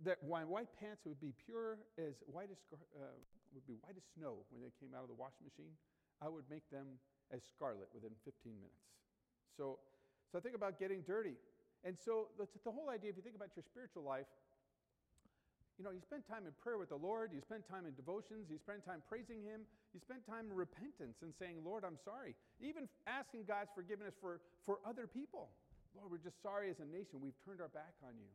that 0.04 0.18
white 0.24 0.70
pants 0.80 1.02
would 1.06 1.20
be 1.20 1.34
pure 1.46 1.78
as 1.98 2.24
white 2.26 2.50
as 2.50 2.58
uh, 2.74 3.14
would 3.54 3.68
be 3.68 3.76
white 3.82 3.98
as 3.98 4.04
snow 4.18 4.48
when 4.50 4.64
they 4.64 4.72
came 4.80 4.96
out 4.96 5.04
of 5.04 5.10
the 5.10 5.18
washing 5.18 5.44
machine, 5.44 5.76
I 6.24 6.30
would 6.30 6.46
make 6.50 6.64
them 6.72 6.98
as 7.34 7.44
scarlet 7.44 7.90
within 7.94 8.12
15 8.24 8.54
minutes. 8.56 8.88
So, 9.58 9.80
so 10.32 10.38
I 10.38 10.42
think 10.42 10.56
about 10.56 10.80
getting 10.80 11.02
dirty. 11.02 11.36
And 11.84 11.98
so 11.98 12.30
the, 12.38 12.48
the 12.64 12.72
whole 12.72 12.90
idea, 12.90 13.10
if 13.10 13.18
you 13.18 13.24
think 13.24 13.36
about 13.36 13.52
your 13.56 13.66
spiritual 13.66 14.04
life, 14.04 14.30
you 15.82 15.90
know, 15.90 15.98
you 15.98 16.06
spend 16.06 16.22
time 16.30 16.46
in 16.46 16.54
prayer 16.62 16.78
with 16.78 16.94
the 16.94 17.02
Lord, 17.02 17.34
you 17.34 17.42
spend 17.42 17.66
time 17.66 17.90
in 17.90 17.98
devotions, 17.98 18.54
you 18.54 18.62
spend 18.62 18.86
time 18.86 19.02
praising 19.10 19.42
Him, 19.42 19.66
you 19.98 20.00
spend 20.06 20.22
time 20.30 20.46
in 20.46 20.54
repentance 20.54 21.18
and 21.26 21.34
saying, 21.42 21.66
Lord, 21.66 21.82
I'm 21.82 21.98
sorry. 22.06 22.38
Even 22.62 22.86
asking 23.10 23.50
God's 23.50 23.74
forgiveness 23.74 24.14
for, 24.22 24.46
for 24.70 24.78
other 24.86 25.10
people. 25.10 25.50
Lord, 25.98 26.14
we're 26.14 26.22
just 26.22 26.38
sorry 26.46 26.70
as 26.70 26.78
a 26.78 26.86
nation. 26.86 27.18
We've 27.18 27.36
turned 27.42 27.66
our 27.66 27.74
back 27.74 27.98
on 28.06 28.14
you. 28.14 28.30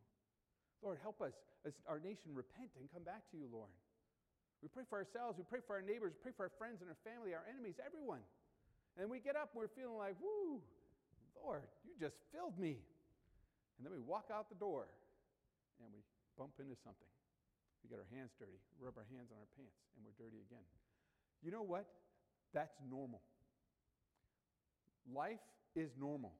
Lord, 0.82 0.98
help 1.06 1.22
us 1.22 1.38
as 1.62 1.70
our 1.86 2.02
nation 2.02 2.34
repent 2.34 2.74
and 2.82 2.90
come 2.90 3.06
back 3.06 3.22
to 3.30 3.38
you, 3.38 3.46
Lord. 3.46 3.70
We 4.58 4.66
pray 4.66 4.82
for 4.90 4.98
ourselves, 4.98 5.38
we 5.38 5.46
pray 5.46 5.62
for 5.62 5.78
our 5.78 5.86
neighbors, 5.86 6.18
we 6.18 6.26
pray 6.26 6.34
for 6.34 6.50
our 6.50 6.54
friends 6.58 6.82
and 6.82 6.90
our 6.90 6.98
family, 7.06 7.30
our 7.30 7.46
enemies, 7.46 7.78
everyone. 7.78 8.26
And 8.98 9.06
we 9.06 9.22
get 9.22 9.38
up 9.38 9.54
and 9.54 9.62
we're 9.62 9.70
feeling 9.70 10.02
like, 10.02 10.18
woo, 10.18 10.58
Lord, 11.38 11.62
you 11.86 11.94
just 11.94 12.18
filled 12.34 12.58
me. 12.58 12.82
And 13.78 13.86
then 13.86 13.94
we 13.94 14.02
walk 14.02 14.34
out 14.34 14.50
the 14.50 14.58
door 14.58 14.90
and 15.78 15.94
we 15.94 16.02
bump 16.34 16.58
into 16.58 16.74
something. 16.82 17.06
We 17.86 17.94
get 17.94 18.02
our 18.02 18.10
hands 18.10 18.34
dirty, 18.34 18.58
rub 18.82 18.98
our 18.98 19.06
hands 19.14 19.30
on 19.30 19.38
our 19.38 19.46
pants, 19.54 19.78
and 19.94 20.02
we're 20.02 20.18
dirty 20.18 20.42
again. 20.42 20.66
You 21.38 21.54
know 21.54 21.62
what? 21.62 21.86
That's 22.50 22.74
normal. 22.82 23.22
Life 25.06 25.46
is 25.78 25.94
normal. 25.94 26.34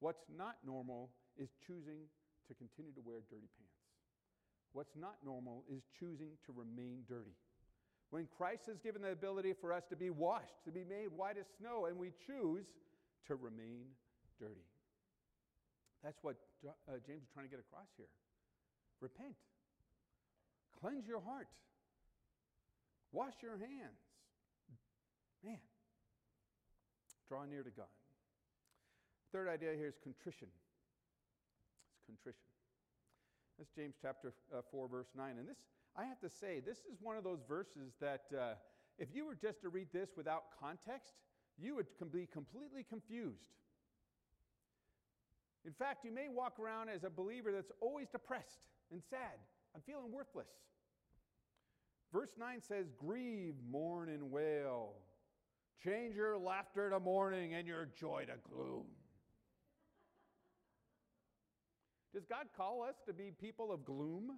What's 0.00 0.24
not 0.32 0.56
normal 0.64 1.12
is 1.36 1.52
choosing 1.60 2.08
to 2.48 2.56
continue 2.56 2.96
to 2.96 3.04
wear 3.04 3.20
dirty 3.28 3.52
pants. 3.60 3.84
What's 4.72 4.96
not 4.96 5.20
normal 5.20 5.60
is 5.68 5.84
choosing 6.00 6.40
to 6.48 6.56
remain 6.56 7.04
dirty. 7.04 7.36
When 8.08 8.24
Christ 8.40 8.64
has 8.72 8.80
given 8.80 9.02
the 9.04 9.12
ability 9.12 9.52
for 9.52 9.76
us 9.76 9.84
to 9.92 9.96
be 9.96 10.08
washed, 10.08 10.56
to 10.64 10.72
be 10.72 10.88
made 10.88 11.12
white 11.12 11.36
as 11.36 11.44
snow, 11.60 11.84
and 11.84 12.00
we 12.00 12.16
choose 12.24 12.64
to 13.28 13.36
remain 13.36 13.92
dirty. 14.40 14.64
That's 16.02 16.16
what 16.24 16.36
uh, 16.64 16.96
James 17.04 17.28
is 17.28 17.28
trying 17.28 17.44
to 17.44 17.50
get 17.52 17.60
across 17.60 17.92
here. 18.00 18.08
Repent. 19.04 19.36
Cleanse 20.80 21.06
your 21.06 21.20
heart. 21.20 21.48
Wash 23.12 23.34
your 23.42 23.58
hands. 23.58 24.00
Man, 25.44 25.58
draw 27.28 27.44
near 27.44 27.62
to 27.62 27.70
God. 27.70 27.86
Third 29.32 29.48
idea 29.48 29.72
here 29.76 29.88
is 29.88 29.98
contrition. 30.02 30.48
It's 31.96 32.06
contrition. 32.06 32.46
That's 33.58 33.70
James 33.76 33.94
chapter 34.00 34.32
uh, 34.54 34.62
4, 34.70 34.88
verse 34.88 35.08
9. 35.16 35.38
And 35.38 35.48
this, 35.48 35.58
I 35.96 36.04
have 36.04 36.20
to 36.20 36.30
say, 36.30 36.60
this 36.60 36.78
is 36.78 37.00
one 37.00 37.16
of 37.16 37.24
those 37.24 37.40
verses 37.46 37.92
that 38.00 38.24
uh, 38.32 38.54
if 38.98 39.08
you 39.14 39.26
were 39.26 39.34
just 39.34 39.60
to 39.62 39.68
read 39.68 39.88
this 39.92 40.10
without 40.16 40.44
context, 40.58 41.14
you 41.58 41.74
would 41.74 41.86
be 42.12 42.26
completely 42.32 42.84
confused. 42.88 43.52
In 45.64 45.72
fact, 45.72 46.04
you 46.04 46.12
may 46.12 46.28
walk 46.28 46.58
around 46.58 46.88
as 46.88 47.04
a 47.04 47.10
believer 47.10 47.52
that's 47.52 47.72
always 47.80 48.08
depressed 48.08 48.60
and 48.90 49.02
sad. 49.08 49.38
I'm 49.74 49.80
feeling 49.82 50.12
worthless. 50.12 50.48
Verse 52.12 52.32
9 52.38 52.60
says, 52.60 52.86
Grieve, 52.98 53.54
mourn, 53.70 54.08
and 54.08 54.30
wail. 54.30 54.94
Change 55.82 56.14
your 56.14 56.38
laughter 56.38 56.90
to 56.90 57.00
mourning 57.00 57.54
and 57.54 57.66
your 57.66 57.88
joy 57.98 58.24
to 58.26 58.34
gloom. 58.50 58.84
Does 62.12 62.26
God 62.26 62.46
call 62.56 62.82
us 62.82 62.96
to 63.06 63.14
be 63.14 63.32
people 63.40 63.72
of 63.72 63.84
gloom? 63.84 64.32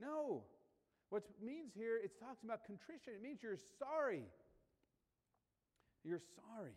No. 0.00 0.44
What 1.08 1.24
it 1.28 1.44
means 1.44 1.72
here, 1.74 1.96
it 1.96 2.20
talks 2.20 2.44
about 2.44 2.64
contrition. 2.64 3.12
It 3.16 3.22
means 3.22 3.42
you're 3.42 3.58
sorry. 3.78 4.22
You're 6.04 6.20
sorry. 6.36 6.76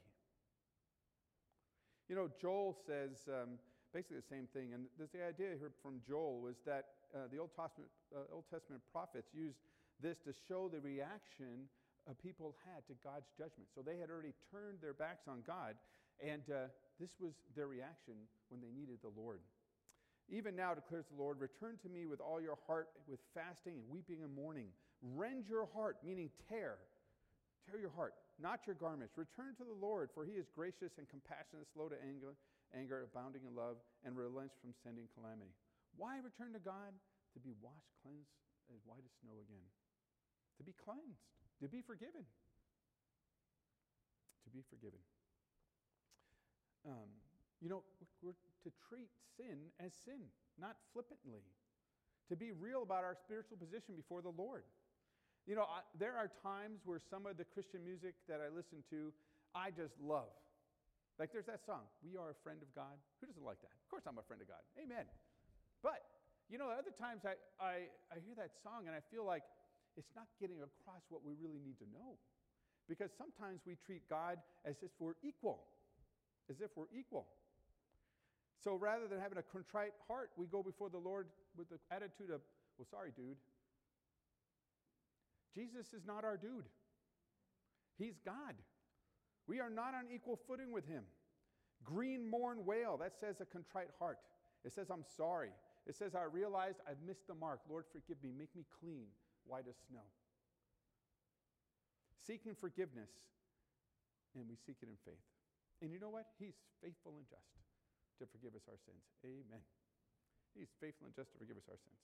You 2.09 2.15
know, 2.15 2.29
Joel 2.41 2.75
says, 2.85 3.29
um, 3.29 3.59
basically 3.93 4.17
the 4.17 4.33
same 4.33 4.49
thing. 4.51 4.73
And 4.73 4.89
there's 4.97 5.13
the 5.13 5.23
idea 5.23 5.53
here 5.55 5.71
from 5.85 6.01
Joel 6.01 6.41
was 6.41 6.57
that 6.65 6.97
uh, 7.13 7.29
the 7.29 7.37
Old 7.37 7.53
Testament, 7.53 7.93
uh, 8.09 8.33
Old 8.33 8.49
Testament 8.49 8.81
prophets 8.91 9.29
used 9.31 9.61
this 10.01 10.17
to 10.25 10.33
show 10.49 10.67
the 10.67 10.81
reaction 10.81 11.69
uh, 12.09 12.11
people 12.19 12.57
had 12.67 12.83
to 12.89 12.97
God's 13.05 13.29
judgment. 13.37 13.69
So 13.71 13.81
they 13.85 14.01
had 14.01 14.09
already 14.09 14.35
turned 14.51 14.81
their 14.81 14.93
backs 14.97 15.29
on 15.29 15.45
God, 15.47 15.79
and 16.19 16.43
uh, 16.51 16.67
this 16.99 17.15
was 17.21 17.31
their 17.55 17.67
reaction 17.67 18.17
when 18.49 18.59
they 18.59 18.73
needed 18.75 18.99
the 18.99 19.13
Lord. 19.15 19.39
Even 20.27 20.55
now, 20.55 20.73
declares 20.73 21.05
the 21.11 21.19
Lord, 21.21 21.39
return 21.39 21.77
to 21.83 21.89
me 21.89 22.05
with 22.05 22.19
all 22.19 22.39
your 22.41 22.57
heart, 22.67 22.89
with 23.07 23.19
fasting 23.35 23.75
and 23.75 23.85
weeping 23.91 24.23
and 24.23 24.33
mourning. 24.33 24.71
Rend 25.15 25.47
your 25.47 25.67
heart, 25.75 25.97
meaning 26.03 26.31
tear. 26.49 26.79
Tear 27.69 27.79
your 27.79 27.91
heart, 27.95 28.15
not 28.39 28.59
your 28.67 28.75
garments. 28.75 29.15
Return 29.15 29.55
to 29.59 29.63
the 29.63 29.77
Lord, 29.79 30.09
for 30.15 30.25
he 30.25 30.33
is 30.33 30.47
gracious 30.55 30.95
and 30.97 31.07
compassionate, 31.07 31.67
slow 31.73 31.87
to 31.87 31.95
anger, 32.03 32.35
anger, 32.73 33.05
abounding 33.05 33.45
in 33.45 33.55
love, 33.55 33.77
and 34.03 34.17
relents 34.17 34.57
from 34.59 34.73
sending 34.83 35.05
calamity. 35.13 35.53
Why 35.95 36.17
return 36.17 36.53
to 36.53 36.61
God? 36.61 36.93
To 37.33 37.39
be 37.39 37.53
washed, 37.61 37.93
cleansed 38.01 38.33
as 38.69 38.81
white 38.85 39.01
as 39.05 39.13
snow 39.21 39.37
again. 39.41 39.65
To 40.57 40.63
be 40.63 40.73
cleansed, 40.77 41.25
to 41.61 41.67
be 41.69 41.81
forgiven. 41.81 42.25
To 44.45 44.49
be 44.53 44.61
forgiven. 44.69 45.01
Um, 46.85 47.09
you 47.61 47.69
know, 47.69 47.81
we're 48.21 48.37
to 48.63 48.71
treat 48.89 49.09
sin 49.37 49.71
as 49.79 49.91
sin, 50.05 50.19
not 50.59 50.75
flippantly. 50.91 51.41
To 52.29 52.35
be 52.35 52.51
real 52.51 52.83
about 52.83 53.03
our 53.03 53.15
spiritual 53.15 53.57
position 53.57 53.95
before 53.95 54.21
the 54.21 54.31
Lord. 54.31 54.63
You 55.45 55.55
know, 55.55 55.63
I, 55.63 55.83
there 55.99 56.15
are 56.15 56.31
times 56.41 56.79
where 56.85 56.99
some 56.99 57.25
of 57.25 57.35
the 57.35 57.43
Christian 57.43 57.83
music 57.83 58.15
that 58.29 58.39
I 58.39 58.47
listen 58.53 58.79
to, 58.91 59.11
I 59.55 59.71
just 59.71 59.93
love. 59.99 60.31
Like 61.19 61.31
there's 61.31 61.45
that 61.45 61.61
song, 61.65 61.85
We 62.01 62.17
Are 62.17 62.33
a 62.33 62.37
Friend 62.41 62.57
of 62.61 62.69
God. 62.73 62.97
Who 63.21 63.27
doesn't 63.29 63.45
like 63.45 63.61
that? 63.61 63.73
Of 63.73 63.87
course 63.89 64.03
I'm 64.09 64.17
a 64.17 64.25
friend 64.25 64.41
of 64.41 64.49
God. 64.49 64.61
Amen. 64.81 65.05
But, 65.85 66.01
you 66.49 66.57
know, 66.57 66.73
other 66.73 66.93
times 66.93 67.21
I, 67.23 67.37
I, 67.61 67.91
I 68.09 68.17
hear 68.25 68.33
that 68.37 68.51
song 68.63 68.89
and 68.89 68.95
I 68.95 69.01
feel 69.13 69.23
like 69.23 69.45
it's 69.93 70.09
not 70.17 70.25
getting 70.41 70.65
across 70.65 71.05
what 71.13 71.21
we 71.21 71.37
really 71.37 71.61
need 71.61 71.77
to 71.79 71.87
know. 71.93 72.17
Because 72.89 73.11
sometimes 73.15 73.61
we 73.63 73.77
treat 73.85 74.03
God 74.09 74.41
as 74.65 74.75
if 74.81 74.91
we're 74.99 75.15
equal, 75.23 75.63
as 76.49 76.59
if 76.59 76.71
we're 76.75 76.91
equal. 76.91 77.27
So 78.63 78.75
rather 78.75 79.07
than 79.07 79.19
having 79.19 79.37
a 79.37 79.43
contrite 79.43 79.93
heart, 80.07 80.31
we 80.35 80.47
go 80.47 80.63
before 80.63 80.89
the 80.89 80.97
Lord 80.97 81.27
with 81.57 81.69
the 81.69 81.79
attitude 81.91 82.31
of, 82.31 82.41
well, 82.77 82.87
sorry, 82.89 83.11
dude. 83.15 83.37
Jesus 85.53 85.93
is 85.93 86.05
not 86.05 86.23
our 86.23 86.37
dude, 86.37 86.65
He's 87.99 88.17
God. 88.25 88.55
We 89.47 89.59
are 89.59 89.69
not 89.69 89.93
on 89.93 90.05
equal 90.13 90.39
footing 90.47 90.71
with 90.71 90.87
him. 90.87 91.03
Green 91.83 92.29
mourn 92.29 92.65
wail, 92.65 92.97
that 92.97 93.13
says 93.19 93.41
a 93.41 93.45
contrite 93.45 93.91
heart. 93.99 94.19
It 94.63 94.71
says, 94.71 94.89
I'm 94.89 95.03
sorry. 95.17 95.51
It 95.85 95.95
says, 95.95 96.15
I 96.15 96.23
realized 96.23 96.79
I've 96.87 97.01
missed 97.05 97.27
the 97.27 97.35
mark. 97.35 97.59
Lord, 97.69 97.83
forgive 97.91 98.23
me. 98.23 98.31
Make 98.31 98.55
me 98.55 98.63
clean, 98.79 99.11
white 99.45 99.67
as 99.67 99.75
snow. 99.89 100.07
Seeking 102.25 102.55
forgiveness, 102.55 103.11
and 104.33 104.47
we 104.47 104.55
seek 104.55 104.77
it 104.81 104.87
in 104.87 104.95
faith. 105.03 105.27
And 105.81 105.91
you 105.91 105.99
know 105.99 106.09
what? 106.09 106.31
He's 106.39 106.55
faithful 106.79 107.19
and 107.19 107.27
just 107.27 107.51
to 108.19 108.25
forgive 108.31 108.55
us 108.55 108.63
our 108.71 108.79
sins. 108.87 109.03
Amen. 109.27 109.59
He's 110.55 110.71
faithful 110.79 111.11
and 111.11 111.15
just 111.15 111.33
to 111.33 111.37
forgive 111.37 111.57
us 111.57 111.67
our 111.67 111.75
sins. 111.75 111.99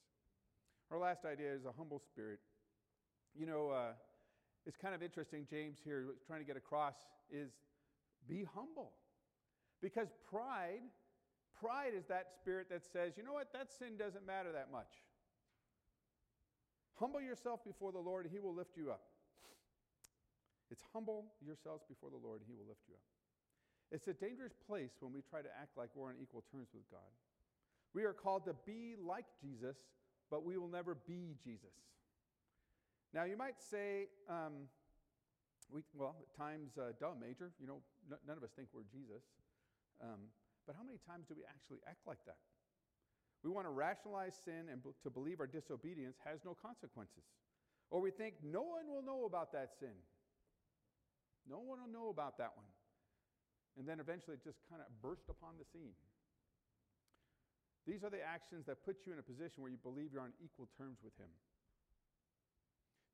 Our 0.92 0.98
last 0.98 1.24
idea 1.24 1.54
is 1.54 1.64
a 1.64 1.72
humble 1.72 2.02
spirit. 2.04 2.40
You 3.32 3.46
know, 3.46 3.70
uh, 3.70 3.96
it's 4.66 4.76
kind 4.76 4.94
of 4.94 5.02
interesting, 5.02 5.46
James 5.48 5.78
here 5.80 6.04
trying 6.26 6.40
to 6.40 6.46
get 6.46 6.58
across 6.58 7.00
is 7.32 7.50
be 8.28 8.46
humble. 8.54 8.92
Because 9.80 10.08
pride, 10.28 10.84
pride 11.58 11.92
is 11.96 12.04
that 12.06 12.28
spirit 12.36 12.68
that 12.70 12.84
says, 12.84 13.14
you 13.16 13.24
know 13.24 13.32
what, 13.32 13.52
that 13.52 13.72
sin 13.72 13.96
doesn't 13.98 14.26
matter 14.26 14.52
that 14.52 14.68
much. 14.70 14.92
Humble 16.98 17.20
yourself 17.20 17.64
before 17.64 17.92
the 17.92 17.98
Lord, 17.98 18.26
and 18.26 18.32
He 18.32 18.40
will 18.40 18.54
lift 18.54 18.76
you 18.76 18.90
up. 18.90 19.00
It's 20.70 20.82
humble 20.92 21.32
yourselves 21.44 21.82
before 21.88 22.10
the 22.10 22.20
Lord, 22.22 22.40
and 22.40 22.46
He 22.46 22.54
will 22.54 22.68
lift 22.68 22.82
you 22.86 22.94
up. 22.94 23.00
It's 23.90 24.06
a 24.06 24.12
dangerous 24.12 24.52
place 24.68 24.92
when 25.00 25.12
we 25.12 25.22
try 25.22 25.40
to 25.40 25.48
act 25.60 25.76
like 25.76 25.88
we're 25.94 26.10
on 26.10 26.14
equal 26.22 26.44
terms 26.52 26.68
with 26.74 26.88
God. 26.90 27.10
We 27.94 28.04
are 28.04 28.12
called 28.12 28.44
to 28.44 28.54
be 28.64 28.94
like 29.02 29.24
Jesus, 29.40 29.76
but 30.30 30.44
we 30.44 30.58
will 30.58 30.68
never 30.68 30.96
be 31.08 31.34
Jesus. 31.42 31.74
Now, 33.12 33.24
you 33.24 33.36
might 33.36 33.58
say, 33.58 34.06
um, 34.28 34.68
we, 35.72 35.82
well, 35.94 36.14
times, 36.36 36.74
uh, 36.76 36.92
duh, 36.98 37.14
Major, 37.18 37.54
you 37.62 37.66
know, 37.66 37.80
n- 38.10 38.18
none 38.26 38.36
of 38.36 38.42
us 38.42 38.50
think 38.54 38.68
we're 38.74 38.86
Jesus. 38.90 39.22
Um, 40.02 40.30
but 40.66 40.74
how 40.76 40.82
many 40.82 40.98
times 41.06 41.26
do 41.30 41.34
we 41.34 41.46
actually 41.46 41.78
act 41.86 42.02
like 42.06 42.20
that? 42.26 42.38
We 43.42 43.50
want 43.50 43.66
to 43.66 43.72
rationalize 43.72 44.36
sin 44.44 44.68
and 44.68 44.82
b- 44.82 44.92
to 45.02 45.10
believe 45.10 45.40
our 45.40 45.48
disobedience 45.48 46.18
has 46.26 46.44
no 46.44 46.52
consequences. 46.52 47.24
Or 47.90 48.00
we 48.00 48.10
think 48.10 48.34
no 48.44 48.62
one 48.62 48.86
will 48.86 49.02
know 49.02 49.24
about 49.24 49.52
that 49.52 49.72
sin. 49.80 49.96
No 51.48 51.58
one 51.58 51.80
will 51.80 51.90
know 51.90 52.08
about 52.10 52.38
that 52.38 52.52
one. 52.54 52.68
And 53.78 53.88
then 53.88 53.98
eventually 53.98 54.36
it 54.36 54.44
just 54.44 54.60
kind 54.68 54.82
of 54.82 54.88
burst 55.00 55.26
upon 55.30 55.56
the 55.56 55.64
scene. 55.72 55.96
These 57.88 58.04
are 58.04 58.10
the 58.12 58.20
actions 58.20 58.66
that 58.66 58.84
put 58.84 59.06
you 59.06 59.12
in 59.12 59.18
a 59.18 59.24
position 59.24 59.64
where 59.64 59.72
you 59.72 59.80
believe 59.80 60.12
you're 60.12 60.22
on 60.22 60.36
equal 60.44 60.68
terms 60.76 61.00
with 61.02 61.16
Him. 61.16 61.32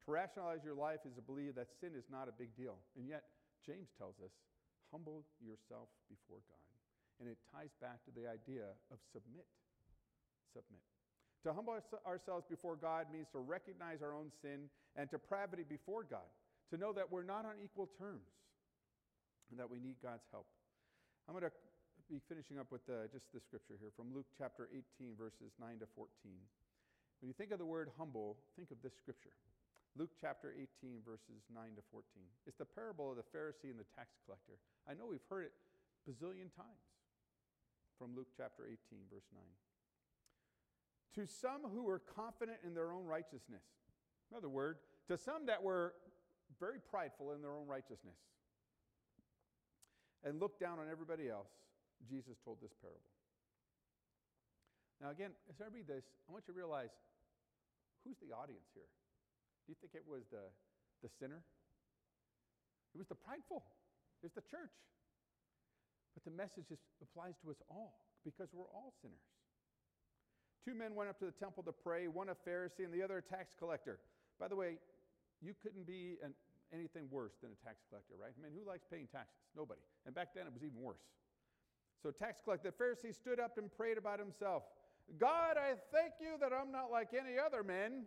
To 0.06 0.14
rationalize 0.14 0.62
your 0.62 0.78
life 0.78 1.02
is 1.02 1.18
to 1.18 1.24
believe 1.24 1.58
that 1.58 1.66
sin 1.82 1.90
is 1.98 2.06
not 2.06 2.30
a 2.30 2.34
big 2.34 2.54
deal. 2.54 2.78
And 2.94 3.10
yet, 3.10 3.26
James 3.66 3.90
tells 3.98 4.14
us, 4.22 4.30
humble 4.94 5.26
yourself 5.42 5.90
before 6.06 6.38
God. 6.46 6.66
And 7.18 7.26
it 7.26 7.42
ties 7.50 7.74
back 7.82 8.06
to 8.06 8.14
the 8.14 8.30
idea 8.30 8.70
of 8.94 9.02
submit. 9.10 9.50
Submit. 10.54 10.86
To 11.42 11.50
humble 11.50 11.74
ourselves 12.06 12.46
before 12.46 12.78
God 12.78 13.10
means 13.10 13.26
to 13.34 13.42
recognize 13.42 13.98
our 13.98 14.14
own 14.14 14.30
sin 14.42 14.70
and 14.94 15.10
depravity 15.10 15.66
before 15.66 16.06
God, 16.06 16.26
to 16.70 16.78
know 16.78 16.94
that 16.94 17.10
we're 17.10 17.26
not 17.26 17.42
on 17.42 17.58
equal 17.62 17.90
terms 17.98 18.30
and 19.50 19.58
that 19.58 19.70
we 19.70 19.78
need 19.78 19.98
God's 20.02 20.26
help. 20.30 20.46
I'm 21.26 21.34
going 21.34 21.46
to 21.46 21.54
be 22.10 22.22
finishing 22.30 22.58
up 22.58 22.70
with 22.70 22.86
uh, 22.86 23.10
just 23.10 23.26
the 23.34 23.42
scripture 23.42 23.74
here 23.78 23.90
from 23.98 24.14
Luke 24.14 24.26
chapter 24.38 24.70
18, 24.70 25.18
verses 25.18 25.50
9 25.58 25.82
to 25.82 25.86
14. 25.94 26.06
When 27.18 27.26
you 27.26 27.34
think 27.34 27.50
of 27.50 27.58
the 27.58 27.66
word 27.66 27.90
humble, 27.98 28.38
think 28.54 28.70
of 28.70 28.78
this 28.82 28.94
scripture. 28.98 29.34
Luke 29.96 30.12
chapter 30.20 30.52
18, 30.52 31.00
verses 31.00 31.48
9 31.48 31.64
to 31.76 31.82
14. 31.90 32.04
It's 32.46 32.60
the 32.60 32.68
parable 32.68 33.10
of 33.10 33.16
the 33.16 33.24
Pharisee 33.32 33.72
and 33.72 33.80
the 33.80 33.88
tax 33.96 34.12
collector. 34.24 34.60
I 34.84 34.92
know 34.92 35.08
we've 35.08 35.24
heard 35.28 35.48
it 35.48 35.56
bazillion 36.04 36.52
times 36.52 36.84
from 37.98 38.14
Luke 38.14 38.28
chapter 38.36 38.68
18, 38.68 38.76
verse 39.08 39.24
9. 39.32 39.40
To 41.16 41.24
some 41.24 41.64
who 41.72 41.82
were 41.82 41.98
confident 41.98 42.58
in 42.64 42.74
their 42.74 42.92
own 42.92 43.06
righteousness, 43.06 43.64
another 44.30 44.50
word, 44.50 44.76
to 45.08 45.16
some 45.16 45.46
that 45.46 45.62
were 45.62 45.94
very 46.60 46.78
prideful 46.78 47.32
in 47.32 47.40
their 47.40 47.56
own 47.56 47.66
righteousness 47.66 48.20
and 50.24 50.38
looked 50.38 50.60
down 50.60 50.78
on 50.78 50.86
everybody 50.92 51.30
else, 51.30 51.48
Jesus 52.08 52.36
told 52.44 52.58
this 52.60 52.74
parable. 52.82 53.00
Now, 55.00 55.10
again, 55.10 55.30
as 55.48 55.56
I 55.60 55.72
read 55.72 55.88
this, 55.88 56.04
I 56.28 56.32
want 56.32 56.44
you 56.46 56.52
to 56.52 56.58
realize 56.58 56.92
who's 58.04 58.16
the 58.20 58.34
audience 58.36 58.68
here? 58.74 58.88
Do 59.66 59.74
you 59.74 59.78
think 59.82 59.98
it 59.98 60.06
was 60.06 60.22
the, 60.30 60.46
the 61.02 61.10
sinner? 61.18 61.42
It 62.94 62.98
was 62.98 63.10
the 63.10 63.18
prideful. 63.18 63.66
It 64.22 64.30
was 64.30 64.32
the 64.38 64.46
church. 64.46 64.72
But 66.14 66.24
the 66.24 66.30
message 66.30 66.70
is, 66.70 66.78
applies 67.02 67.34
to 67.42 67.50
us 67.50 67.60
all 67.68 67.98
because 68.24 68.54
we're 68.54 68.70
all 68.70 68.94
sinners. 69.02 69.26
Two 70.64 70.74
men 70.74 70.94
went 70.94 71.10
up 71.10 71.18
to 71.18 71.26
the 71.26 71.36
temple 71.36 71.62
to 71.64 71.74
pray, 71.74 72.08
one 72.08 72.30
a 72.30 72.34
Pharisee 72.34 72.86
and 72.86 72.94
the 72.94 73.02
other 73.02 73.18
a 73.18 73.22
tax 73.22 73.54
collector. 73.58 73.98
By 74.40 74.48
the 74.48 74.56
way, 74.56 74.78
you 75.42 75.52
couldn't 75.62 75.86
be 75.86 76.16
an, 76.22 76.32
anything 76.72 77.10
worse 77.10 77.34
than 77.42 77.50
a 77.52 77.60
tax 77.66 77.82
collector, 77.90 78.14
right? 78.16 78.32
I 78.32 78.38
mean, 78.42 78.54
who 78.56 78.66
likes 78.66 78.86
paying 78.90 79.06
taxes? 79.10 79.42
Nobody. 79.54 79.82
And 80.06 80.14
back 80.14 80.34
then 80.34 80.46
it 80.46 80.52
was 80.54 80.62
even 80.62 80.80
worse. 80.80 81.04
So, 82.02 82.10
tax 82.10 82.40
collector, 82.42 82.70
the 82.70 82.76
Pharisee 82.78 83.14
stood 83.14 83.40
up 83.40 83.58
and 83.58 83.70
prayed 83.70 83.98
about 83.98 84.18
himself 84.18 84.62
God, 85.18 85.56
I 85.56 85.78
thank 85.94 86.18
you 86.18 86.34
that 86.40 86.50
I'm 86.52 86.72
not 86.72 86.90
like 86.90 87.14
any 87.14 87.38
other 87.38 87.62
men 87.62 88.06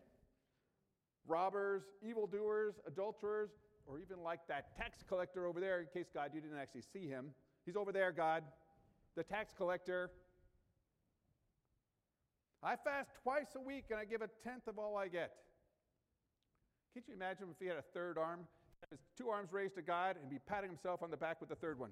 robbers, 1.28 1.84
evildoers, 2.02 2.76
adulterers, 2.88 3.50
or 3.86 4.00
even 4.00 4.24
like 4.24 4.40
that 4.48 4.76
tax 4.78 5.04
collector 5.08 5.46
over 5.46 5.60
there, 5.60 5.80
in 5.82 5.88
case, 5.94 6.10
God, 6.14 6.32
you 6.34 6.42
didn't 6.42 6.58
actually 6.58 6.84
see 6.94 7.08
him. 7.08 7.32
He's 7.66 7.76
over 7.76 7.92
there, 7.92 8.12
God, 8.12 8.44
the 9.16 9.24
tax 9.24 9.54
collector. 9.56 10.12
I 12.62 12.76
fast 12.76 13.12
twice 13.24 13.56
a 13.56 13.62
week 13.62 13.86
and 13.90 14.00
I 14.00 14.06
give 14.06 14.22
a 14.22 14.30
tenth 14.44 14.68
of 14.68 14.78
all 14.78 14.98
I 14.98 15.08
get. 15.08 15.32
Can't 16.94 17.08
you 17.08 17.14
imagine 17.14 17.48
if 17.52 17.60
he 17.60 17.68
had 17.68 17.78
a 17.78 17.86
third 17.94 18.18
arm? 18.18 18.42
His 18.90 19.00
two 19.18 19.30
arms 19.30 19.54
raised 19.54 19.76
to 19.76 19.82
God 19.82 20.18
and 20.22 20.30
be 20.30 20.40
patting 20.40 20.70
himself 20.70 21.04
on 21.04 21.12
the 21.12 21.18
back 21.18 21.40
with 21.40 21.50
the 21.50 21.56
third 21.56 21.80
one. 21.80 21.92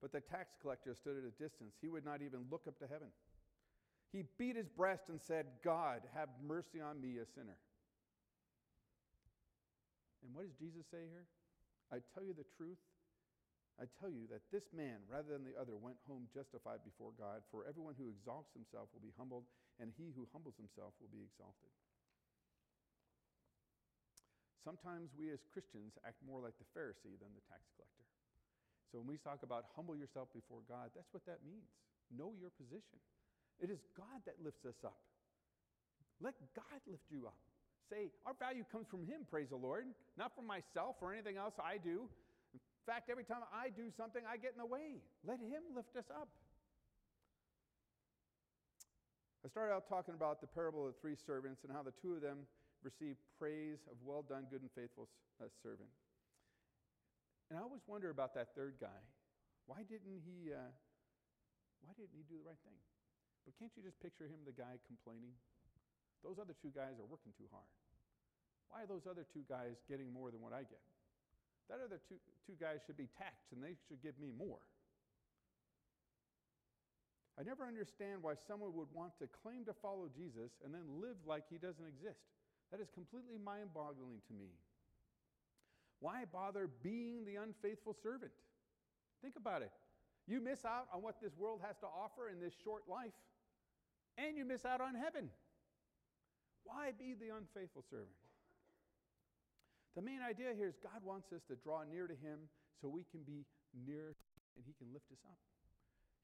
But 0.00 0.12
the 0.12 0.20
tax 0.20 0.54
collector 0.60 0.94
stood 0.94 1.16
at 1.16 1.24
a 1.24 1.30
distance. 1.42 1.74
He 1.80 1.88
would 1.88 2.04
not 2.04 2.22
even 2.22 2.40
look 2.50 2.62
up 2.66 2.78
to 2.80 2.86
heaven. 2.86 3.08
He 4.12 4.28
beat 4.36 4.60
his 4.60 4.68
breast 4.68 5.08
and 5.08 5.16
said, 5.16 5.48
God, 5.64 6.04
have 6.12 6.28
mercy 6.44 6.84
on 6.84 7.00
me, 7.00 7.16
a 7.16 7.24
sinner. 7.24 7.56
And 10.20 10.36
what 10.36 10.44
does 10.44 10.54
Jesus 10.60 10.84
say 10.92 11.08
here? 11.08 11.24
I 11.88 12.04
tell 12.12 12.20
you 12.22 12.36
the 12.36 12.46
truth, 12.56 12.80
I 13.80 13.88
tell 14.00 14.12
you 14.12 14.28
that 14.28 14.44
this 14.52 14.68
man, 14.76 15.00
rather 15.08 15.32
than 15.32 15.48
the 15.48 15.56
other, 15.56 15.74
went 15.80 15.96
home 16.04 16.28
justified 16.28 16.84
before 16.84 17.16
God. 17.16 17.40
For 17.48 17.64
everyone 17.64 17.96
who 17.96 18.12
exalts 18.12 18.52
himself 18.52 18.92
will 18.92 19.02
be 19.02 19.16
humbled, 19.16 19.48
and 19.80 19.88
he 19.96 20.12
who 20.12 20.28
humbles 20.28 20.60
himself 20.60 20.92
will 21.00 21.10
be 21.10 21.24
exalted. 21.24 21.72
Sometimes 24.60 25.10
we 25.16 25.32
as 25.32 25.42
Christians 25.50 25.96
act 26.06 26.20
more 26.22 26.38
like 26.38 26.54
the 26.60 26.68
Pharisee 26.70 27.18
than 27.18 27.32
the 27.34 27.42
tax 27.50 27.66
collector. 27.74 28.06
So 28.92 29.00
when 29.00 29.08
we 29.08 29.18
talk 29.18 29.40
about 29.42 29.72
humble 29.74 29.96
yourself 29.96 30.28
before 30.36 30.60
God, 30.68 30.92
that's 30.92 31.10
what 31.10 31.24
that 31.26 31.42
means. 31.42 31.72
Know 32.12 32.36
your 32.38 32.52
position. 32.54 33.00
It 33.62 33.70
is 33.70 33.78
God 33.96 34.26
that 34.26 34.34
lifts 34.42 34.66
us 34.66 34.74
up. 34.84 34.98
Let 36.20 36.34
God 36.54 36.82
lift 36.90 37.06
you 37.10 37.30
up. 37.30 37.38
Say, 37.88 38.10
our 38.26 38.34
value 38.34 38.66
comes 38.66 38.90
from 38.90 39.06
Him, 39.06 39.22
praise 39.30 39.48
the 39.50 39.56
Lord, 39.56 39.86
not 40.18 40.34
from 40.34 40.46
myself 40.46 40.98
or 41.00 41.14
anything 41.14 41.38
else 41.38 41.54
I 41.62 41.78
do. 41.78 42.10
In 42.54 42.60
fact, 42.84 43.08
every 43.08 43.22
time 43.22 43.46
I 43.54 43.70
do 43.70 43.86
something, 43.94 44.22
I 44.26 44.36
get 44.36 44.52
in 44.52 44.58
the 44.58 44.66
way. 44.66 44.98
Let 45.22 45.38
Him 45.38 45.62
lift 45.74 45.94
us 45.94 46.10
up. 46.10 46.28
I 49.44 49.48
started 49.48 49.74
out 49.74 49.88
talking 49.88 50.14
about 50.14 50.40
the 50.40 50.46
parable 50.46 50.86
of 50.86 50.94
the 50.94 50.98
three 51.00 51.18
servants 51.18 51.62
and 51.62 51.70
how 51.70 51.82
the 51.82 51.94
two 52.02 52.14
of 52.14 52.22
them 52.22 52.46
received 52.82 53.18
praise 53.38 53.78
of 53.90 53.98
well 54.02 54.22
done, 54.22 54.46
good 54.50 54.62
and 54.62 54.70
faithful 54.74 55.06
uh, 55.42 55.46
servant. 55.62 55.90
And 57.50 57.58
I 57.58 57.62
always 57.62 57.82
wonder 57.86 58.10
about 58.10 58.34
that 58.34 58.54
third 58.54 58.74
guy. 58.80 59.02
Why 59.66 59.82
didn't 59.86 60.22
he? 60.22 60.54
Uh, 60.54 60.70
why 61.82 61.90
didn't 61.98 62.14
he 62.14 62.22
do 62.26 62.38
the 62.38 62.46
right 62.46 62.58
thing? 62.62 62.78
But 63.44 63.58
can't 63.58 63.72
you 63.74 63.82
just 63.82 63.98
picture 63.98 64.24
him, 64.24 64.42
the 64.46 64.54
guy 64.54 64.78
complaining? 64.86 65.34
Those 66.22 66.38
other 66.38 66.54
two 66.54 66.70
guys 66.70 66.98
are 67.02 67.08
working 67.10 67.34
too 67.34 67.50
hard. 67.50 67.66
Why 68.70 68.86
are 68.86 68.88
those 68.88 69.04
other 69.04 69.26
two 69.26 69.42
guys 69.50 69.82
getting 69.90 70.08
more 70.14 70.30
than 70.30 70.40
what 70.40 70.54
I 70.54 70.62
get? 70.62 70.80
That 71.68 71.82
other 71.82 71.98
two, 72.08 72.16
two 72.46 72.56
guys 72.56 72.80
should 72.86 72.96
be 72.96 73.10
taxed 73.18 73.50
and 73.50 73.60
they 73.60 73.74
should 73.88 74.00
give 74.02 74.16
me 74.16 74.30
more. 74.32 74.62
I 77.40 77.42
never 77.42 77.64
understand 77.64 78.22
why 78.22 78.34
someone 78.46 78.76
would 78.76 78.92
want 78.92 79.18
to 79.18 79.26
claim 79.42 79.64
to 79.64 79.74
follow 79.74 80.06
Jesus 80.12 80.52
and 80.64 80.72
then 80.72 80.84
live 81.00 81.16
like 81.26 81.44
he 81.48 81.56
doesn't 81.56 81.84
exist. 81.84 82.22
That 82.70 82.80
is 82.80 82.88
completely 82.92 83.36
mind 83.36 83.72
boggling 83.74 84.20
to 84.28 84.32
me. 84.32 84.52
Why 86.00 86.24
bother 86.30 86.68
being 86.82 87.24
the 87.24 87.36
unfaithful 87.36 87.96
servant? 88.02 88.32
Think 89.22 89.36
about 89.36 89.62
it. 89.62 89.72
You 90.26 90.40
miss 90.40 90.64
out 90.64 90.86
on 90.92 91.02
what 91.02 91.20
this 91.20 91.32
world 91.36 91.60
has 91.64 91.76
to 91.78 91.86
offer 91.86 92.28
in 92.28 92.40
this 92.40 92.52
short 92.64 92.84
life, 92.88 93.12
and 94.18 94.36
you 94.36 94.44
miss 94.44 94.64
out 94.64 94.80
on 94.80 94.94
heaven. 94.94 95.30
Why 96.64 96.92
be 96.96 97.14
the 97.14 97.34
unfaithful 97.34 97.84
servant? 97.90 98.14
The 99.94 100.02
main 100.02 100.24
idea 100.24 100.56
here 100.56 100.68
is 100.68 100.78
God 100.80 101.04
wants 101.04 101.32
us 101.32 101.42
to 101.48 101.56
draw 101.60 101.84
near 101.84 102.06
to 102.06 102.16
Him 102.16 102.48
so 102.80 102.88
we 102.88 103.04
can 103.12 103.20
be 103.22 103.44
near 103.72 104.16
and 104.56 104.64
He 104.64 104.72
can 104.78 104.88
lift 104.92 105.10
us 105.12 105.20
up. 105.28 105.40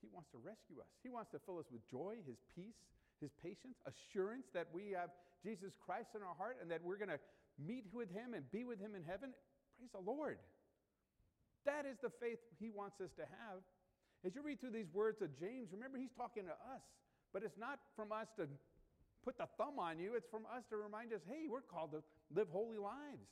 He 0.00 0.08
wants 0.08 0.30
to 0.32 0.38
rescue 0.38 0.80
us. 0.80 0.88
He 1.02 1.10
wants 1.10 1.32
to 1.32 1.38
fill 1.42 1.58
us 1.58 1.68
with 1.68 1.82
joy, 1.90 2.22
His 2.24 2.38
peace, 2.54 2.78
His 3.20 3.34
patience, 3.42 3.76
assurance 3.84 4.46
that 4.54 4.70
we 4.72 4.94
have 4.96 5.10
Jesus 5.42 5.74
Christ 5.76 6.14
in 6.14 6.22
our 6.22 6.36
heart 6.38 6.58
and 6.62 6.70
that 6.70 6.80
we're 6.80 6.96
going 6.96 7.12
to 7.12 7.20
meet 7.58 7.84
with 7.92 8.08
Him 8.08 8.32
and 8.32 8.46
be 8.54 8.64
with 8.64 8.78
Him 8.78 8.94
in 8.94 9.02
heaven. 9.02 9.34
Praise 9.76 9.90
the 9.92 10.00
Lord. 10.00 10.38
That 11.68 11.84
is 11.84 12.00
the 12.00 12.08
faith 12.16 12.40
he 12.56 12.72
wants 12.72 12.96
us 13.04 13.12
to 13.20 13.28
have. 13.28 13.60
As 14.24 14.34
you 14.34 14.42
read 14.42 14.56
through 14.56 14.72
these 14.72 14.88
words 14.88 15.20
of 15.20 15.28
James, 15.38 15.68
remember 15.70 15.98
he's 15.98 16.16
talking 16.16 16.48
to 16.48 16.56
us, 16.72 16.82
but 17.32 17.42
it's 17.42 17.58
not 17.58 17.78
from 17.96 18.12
us 18.12 18.28
to 18.36 18.46
put 19.24 19.36
the 19.36 19.46
thumb 19.58 19.78
on 19.78 19.98
you, 19.98 20.14
it's 20.14 20.28
from 20.30 20.44
us 20.48 20.64
to 20.70 20.76
remind 20.76 21.12
us 21.12 21.20
hey, 21.28 21.46
we're 21.48 21.64
called 21.64 21.92
to 21.92 22.02
live 22.34 22.48
holy 22.50 22.78
lives. 22.78 23.28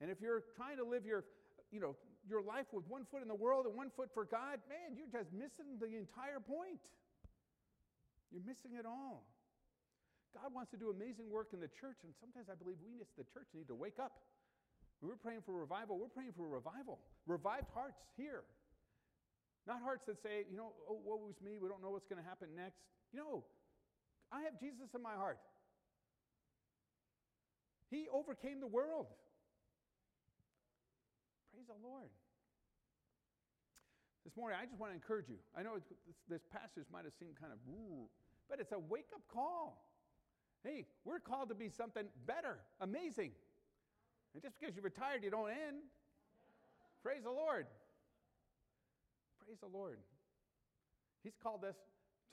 And 0.00 0.10
if 0.10 0.20
you're 0.20 0.42
trying 0.56 0.76
to 0.78 0.84
live 0.84 1.06
your, 1.06 1.24
you 1.70 1.80
know, 1.80 1.96
your 2.28 2.42
life 2.42 2.66
with 2.72 2.84
one 2.88 3.06
foot 3.10 3.22
in 3.22 3.28
the 3.28 3.36
world 3.36 3.66
and 3.66 3.74
one 3.76 3.90
foot 3.94 4.10
for 4.12 4.24
God, 4.24 4.58
man, 4.68 4.96
you're 4.96 5.12
just 5.12 5.32
missing 5.32 5.78
the 5.78 5.94
entire 5.94 6.40
point. 6.40 6.82
You're 8.32 8.44
missing 8.44 8.74
it 8.74 8.86
all. 8.86 9.22
God 10.34 10.50
wants 10.50 10.72
to 10.72 10.76
do 10.76 10.90
amazing 10.90 11.30
work 11.30 11.54
in 11.54 11.60
the 11.60 11.70
church, 11.70 12.02
and 12.02 12.10
sometimes 12.18 12.50
I 12.50 12.58
believe 12.58 12.74
we 12.82 12.98
as 12.98 13.06
the 13.14 13.22
church 13.30 13.46
need 13.54 13.70
to 13.70 13.76
wake 13.78 14.02
up 14.02 14.18
we're 15.04 15.20
praying 15.20 15.42
for 15.44 15.52
revival. 15.52 15.98
We're 15.98 16.08
praying 16.08 16.32
for 16.36 16.48
revival. 16.48 16.98
Revived 17.26 17.68
hearts 17.74 18.00
here. 18.16 18.44
Not 19.66 19.80
hearts 19.82 20.04
that 20.06 20.22
say, 20.22 20.44
you 20.50 20.56
know, 20.56 20.72
oh, 20.88 21.00
woe 21.04 21.26
is 21.30 21.40
me. 21.40 21.58
We 21.60 21.68
don't 21.68 21.82
know 21.82 21.90
what's 21.90 22.06
going 22.06 22.22
to 22.22 22.28
happen 22.28 22.48
next. 22.54 22.84
You 23.12 23.20
know, 23.20 23.44
I 24.30 24.42
have 24.42 24.60
Jesus 24.60 24.92
in 24.94 25.02
my 25.02 25.14
heart. 25.14 25.38
He 27.90 28.06
overcame 28.12 28.60
the 28.60 28.66
world. 28.66 29.06
Praise 31.52 31.66
the 31.66 31.80
Lord. 31.86 32.10
This 34.24 34.36
morning, 34.36 34.58
I 34.60 34.66
just 34.66 34.80
want 34.80 34.90
to 34.90 34.96
encourage 34.96 35.28
you. 35.28 35.36
I 35.56 35.62
know 35.62 35.76
this, 35.76 36.16
this 36.28 36.44
passage 36.50 36.88
might 36.92 37.04
have 37.04 37.12
seemed 37.20 37.36
kind 37.38 37.52
of, 37.52 37.58
but 38.48 38.58
it's 38.58 38.72
a 38.72 38.78
wake 38.78 39.08
up 39.14 39.22
call. 39.32 39.84
Hey, 40.64 40.86
we're 41.04 41.20
called 41.20 41.50
to 41.50 41.54
be 41.54 41.68
something 41.68 42.04
better, 42.26 42.58
amazing. 42.80 43.32
And 44.32 44.42
just 44.42 44.58
because 44.58 44.74
you're 44.74 44.84
retired, 44.84 45.22
you 45.22 45.30
don't 45.30 45.50
end. 45.50 45.84
Praise 47.02 47.22
the 47.22 47.30
Lord. 47.30 47.66
Praise 49.44 49.60
the 49.60 49.68
Lord. 49.68 50.00
He's 51.22 51.36
called 51.36 51.64
us 51.64 51.76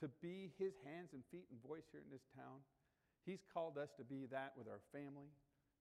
to 0.00 0.08
be 0.24 0.50
his 0.56 0.72
hands 0.82 1.12
and 1.12 1.20
feet 1.28 1.44
and 1.52 1.60
voice 1.60 1.84
here 1.92 2.00
in 2.00 2.08
this 2.08 2.24
town. 2.32 2.64
He's 3.28 3.44
called 3.52 3.76
us 3.76 3.92
to 4.00 4.04
be 4.04 4.26
that 4.32 4.56
with 4.56 4.66
our 4.66 4.80
family, 4.90 5.30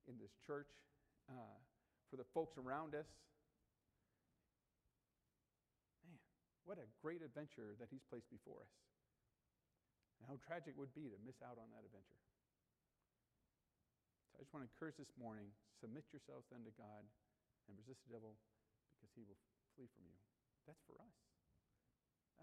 in 0.10 0.20
this 0.20 0.36
church, 0.44 0.70
uh, 1.32 1.58
for 2.10 2.20
the 2.20 2.28
folks 2.36 2.60
around 2.60 2.94
us. 2.94 3.08
Man, 6.04 6.20
what 6.68 6.78
a 6.78 6.88
great 7.00 7.24
adventure 7.24 7.80
that 7.80 7.88
he's 7.88 8.04
placed 8.12 8.30
before 8.30 8.60
us. 8.62 8.74
And 10.20 10.30
how 10.30 10.38
tragic 10.44 10.76
it 10.76 10.78
would 10.78 10.94
be 10.94 11.10
to 11.10 11.18
miss 11.24 11.40
out 11.42 11.58
on 11.58 11.72
that 11.74 11.82
adventure. 11.88 12.22
So 14.30 14.38
I 14.38 14.46
just 14.46 14.54
want 14.54 14.66
to 14.66 14.70
encourage 14.70 15.00
this 15.00 15.14
morning 15.18 15.50
submit 15.82 16.06
yourselves 16.14 16.46
then 16.54 16.62
to 16.68 16.74
God 16.78 17.08
and 17.66 17.74
resist 17.80 18.06
the 18.06 18.14
devil 18.14 18.38
because 18.94 19.10
he 19.18 19.26
will 19.26 19.40
flee 19.74 19.90
from 19.98 20.06
you. 20.06 20.18
That's 20.70 20.82
for 20.86 20.94
us. 21.02 21.16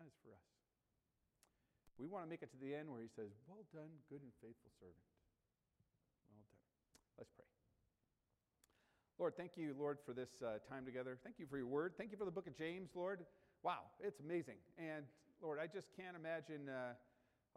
That 0.09 0.17
is 0.17 0.25
for 0.25 0.33
us. 0.33 0.49
We 2.01 2.09
want 2.09 2.25
to 2.25 2.31
make 2.31 2.41
it 2.41 2.49
to 2.57 2.57
the 2.57 2.73
end 2.73 2.89
where 2.89 3.05
he 3.05 3.13
says, 3.13 3.29
Well 3.45 3.69
done, 3.77 3.93
good 4.09 4.25
and 4.25 4.33
faithful 4.41 4.73
servant. 4.81 5.05
Well 6.33 6.49
done. 6.49 6.65
Let's 7.21 7.33
pray. 7.37 7.45
Lord, 9.21 9.37
thank 9.37 9.61
you, 9.61 9.77
Lord, 9.77 9.99
for 10.07 10.17
this 10.17 10.41
uh, 10.41 10.65
time 10.65 10.89
together. 10.89 11.19
Thank 11.21 11.37
you 11.37 11.45
for 11.45 11.59
your 11.61 11.69
word. 11.69 11.93
Thank 11.99 12.09
you 12.09 12.17
for 12.17 12.25
the 12.25 12.33
book 12.33 12.47
of 12.47 12.57
James, 12.57 12.89
Lord. 12.97 13.27
Wow, 13.61 13.93
it's 14.01 14.21
amazing. 14.25 14.57
And 14.79 15.05
Lord, 15.43 15.59
I 15.61 15.69
just 15.69 15.93
can't 15.93 16.17
imagine 16.17 16.73
uh, 16.73 16.97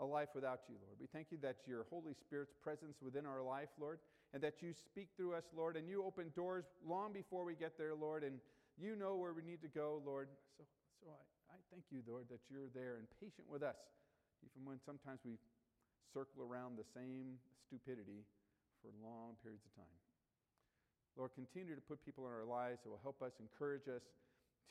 a 0.04 0.06
life 0.06 0.36
without 0.36 0.68
you, 0.68 0.76
Lord. 0.84 1.00
We 1.00 1.08
thank 1.08 1.32
you 1.32 1.38
that 1.48 1.64
your 1.64 1.86
Holy 1.88 2.18
Spirit's 2.20 2.58
presence 2.60 3.00
within 3.00 3.24
our 3.24 3.40
life, 3.40 3.72
Lord, 3.80 4.00
and 4.34 4.44
that 4.44 4.60
you 4.60 4.74
speak 4.74 5.08
through 5.16 5.36
us, 5.40 5.46
Lord, 5.56 5.78
and 5.78 5.88
you 5.88 6.04
open 6.04 6.36
doors 6.36 6.66
long 6.84 7.14
before 7.14 7.46
we 7.46 7.56
get 7.56 7.78
there, 7.78 7.96
Lord, 7.96 8.26
and 8.26 8.44
you 8.76 8.98
know 8.98 9.16
where 9.16 9.32
we 9.32 9.42
need 9.42 9.62
to 9.62 9.70
go, 9.70 10.02
Lord. 10.04 10.28
So, 10.58 10.66
so 11.00 11.08
I 11.16 11.41
thank 11.72 11.88
you, 11.88 12.04
Lord, 12.04 12.28
that 12.28 12.44
you're 12.52 12.68
there 12.76 13.00
and 13.00 13.08
patient 13.24 13.48
with 13.48 13.64
us, 13.64 13.80
even 14.44 14.68
when 14.68 14.78
sometimes 14.84 15.24
we 15.24 15.40
circle 16.12 16.44
around 16.44 16.76
the 16.76 16.86
same 16.92 17.40
stupidity 17.64 18.28
for 18.84 18.92
long 19.00 19.40
periods 19.40 19.64
of 19.64 19.72
time. 19.80 19.98
Lord, 21.16 21.32
continue 21.36 21.76
to 21.76 21.84
put 21.84 22.04
people 22.04 22.28
in 22.28 22.32
our 22.36 22.48
lives 22.48 22.84
that 22.84 22.92
will 22.92 23.04
help 23.04 23.24
us, 23.24 23.32
encourage 23.40 23.88
us 23.88 24.04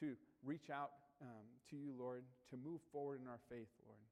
to 0.01 0.17
reach 0.45 0.69
out 0.69 0.93
um, 1.21 1.45
to 1.73 1.77
you, 1.77 1.93
Lord, 1.97 2.25
to 2.53 2.57
move 2.57 2.81
forward 2.93 3.21
in 3.21 3.29
our 3.29 3.41
faith, 3.49 3.69
Lord. 3.85 4.05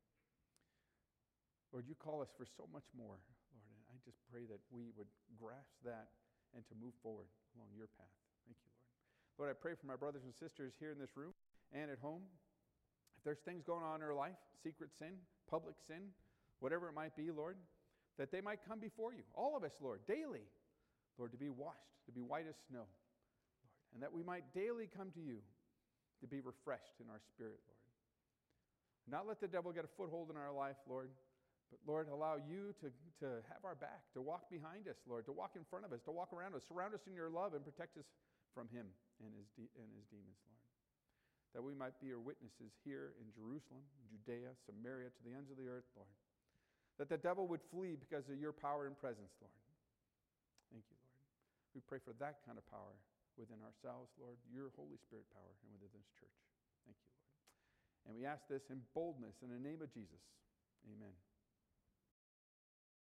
Lord, 1.73 1.85
you 1.89 1.97
call 1.97 2.25
us 2.25 2.33
for 2.37 2.49
so 2.49 2.65
much 2.73 2.85
more. 2.97 3.17
Lord, 3.53 3.69
and 3.69 3.85
I 3.93 3.97
just 4.05 4.21
pray 4.33 4.49
that 4.49 4.61
we 4.73 4.93
would 4.97 5.09
grasp 5.37 5.77
that 5.85 6.09
and 6.57 6.65
to 6.69 6.75
move 6.81 6.97
forward 7.05 7.29
along 7.57 7.69
your 7.77 7.89
path. 7.97 8.13
Thank 8.49 8.57
you, 8.61 8.73
Lord. 8.73 8.89
Lord, 9.37 9.49
I 9.53 9.57
pray 9.57 9.77
for 9.77 9.85
my 9.85 9.97
brothers 9.97 10.25
and 10.25 10.33
sisters 10.33 10.73
here 10.81 10.93
in 10.93 11.01
this 11.01 11.13
room 11.17 11.37
and 11.73 11.93
at 11.93 12.01
home. 12.01 12.25
If 13.19 13.25
there's 13.25 13.43
things 13.45 13.63
going 13.67 13.83
on 13.83 13.97
in 13.97 14.01
their 14.01 14.15
life, 14.15 14.39
secret 14.63 14.91
sin, 14.99 15.19
public 15.51 15.75
sin, 15.87 16.15
whatever 16.61 16.89
it 16.89 16.95
might 16.95 17.17
be, 17.17 17.31
Lord, 17.31 17.57
that 18.17 18.31
they 18.31 18.41
might 18.41 18.61
come 18.67 18.79
before 18.79 19.13
you, 19.13 19.23
all 19.35 19.57
of 19.57 19.65
us, 19.65 19.73
Lord, 19.81 20.01
daily, 20.07 20.47
Lord, 21.19 21.33
to 21.33 21.39
be 21.39 21.49
washed, 21.49 21.99
to 22.07 22.13
be 22.13 22.23
white 22.23 22.47
as 22.49 22.55
snow, 22.71 22.87
Lord, 22.87 23.91
and 23.95 24.03
that 24.03 24.13
we 24.13 24.23
might 24.23 24.55
daily 24.55 24.89
come 24.91 25.11
to 25.19 25.21
you 25.21 25.39
to 26.21 26.27
be 26.27 26.41
refreshed 26.41 27.03
in 27.03 27.11
our 27.11 27.21
spirit, 27.35 27.59
Lord. 27.67 27.79
Not 29.11 29.27
let 29.27 29.41
the 29.41 29.49
devil 29.49 29.73
get 29.73 29.85
a 29.85 29.93
foothold 29.97 30.31
in 30.31 30.37
our 30.37 30.53
life, 30.53 30.77
Lord, 30.89 31.11
but 31.71 31.81
Lord, 31.87 32.09
allow 32.09 32.37
you 32.37 32.75
to, 32.81 32.89
to 33.21 33.43
have 33.51 33.65
our 33.65 33.75
back, 33.75 34.07
to 34.15 34.23
walk 34.23 34.51
behind 34.51 34.87
us, 34.87 34.97
Lord, 35.09 35.27
to 35.27 35.33
walk 35.33 35.53
in 35.57 35.65
front 35.69 35.85
of 35.85 35.93
us, 35.93 36.01
to 36.05 36.13
walk 36.13 36.33
around 36.33 36.55
us, 36.55 36.63
surround 36.69 36.95
us 36.95 37.03
in 37.07 37.15
your 37.15 37.31
love, 37.31 37.55
and 37.55 37.65
protect 37.65 37.99
us 37.99 38.07
from 38.55 38.69
him 38.69 38.87
and 39.21 39.35
his, 39.35 39.49
de- 39.57 39.73
and 39.77 39.89
his 39.97 40.07
demons, 40.07 40.39
Lord. 40.47 40.68
That 41.57 41.65
we 41.65 41.73
might 41.73 41.97
be 41.99 42.13
your 42.13 42.21
witnesses 42.21 42.77
here 42.85 43.17
in 43.19 43.33
Jerusalem, 43.33 43.83
Judea, 44.13 44.53
Samaria, 44.69 45.09
to 45.09 45.23
the 45.25 45.33
ends 45.33 45.49
of 45.49 45.57
the 45.57 45.67
earth, 45.67 45.89
Lord. 45.97 46.13
That 47.01 47.09
the 47.09 47.17
devil 47.17 47.49
would 47.49 47.65
flee 47.73 47.97
because 47.97 48.29
of 48.29 48.37
your 48.37 48.53
power 48.53 48.85
and 48.85 48.99
presence, 48.99 49.33
Lord. 49.41 49.55
Thank 50.69 50.85
you, 50.93 50.99
Lord. 51.01 51.17
We 51.73 51.81
pray 51.87 52.03
for 52.05 52.13
that 52.21 52.45
kind 52.45 52.61
of 52.61 52.67
power, 52.69 52.99
within 53.39 53.63
ourselves, 53.63 54.11
Lord, 54.19 54.37
your 54.51 54.75
Holy 54.75 54.99
Spirit 55.07 55.31
power, 55.31 55.55
and 55.63 55.71
within 55.79 55.95
this 55.95 56.11
church. 56.19 56.39
Thank 56.85 56.99
you, 56.99 57.09
Lord. 57.15 57.31
And 58.05 58.13
we 58.19 58.27
ask 58.27 58.43
this 58.51 58.67
in 58.69 58.83
boldness 58.93 59.39
in 59.41 59.55
the 59.55 59.63
name 59.63 59.79
of 59.79 59.95
Jesus. 59.95 60.21
Amen. 60.91 61.15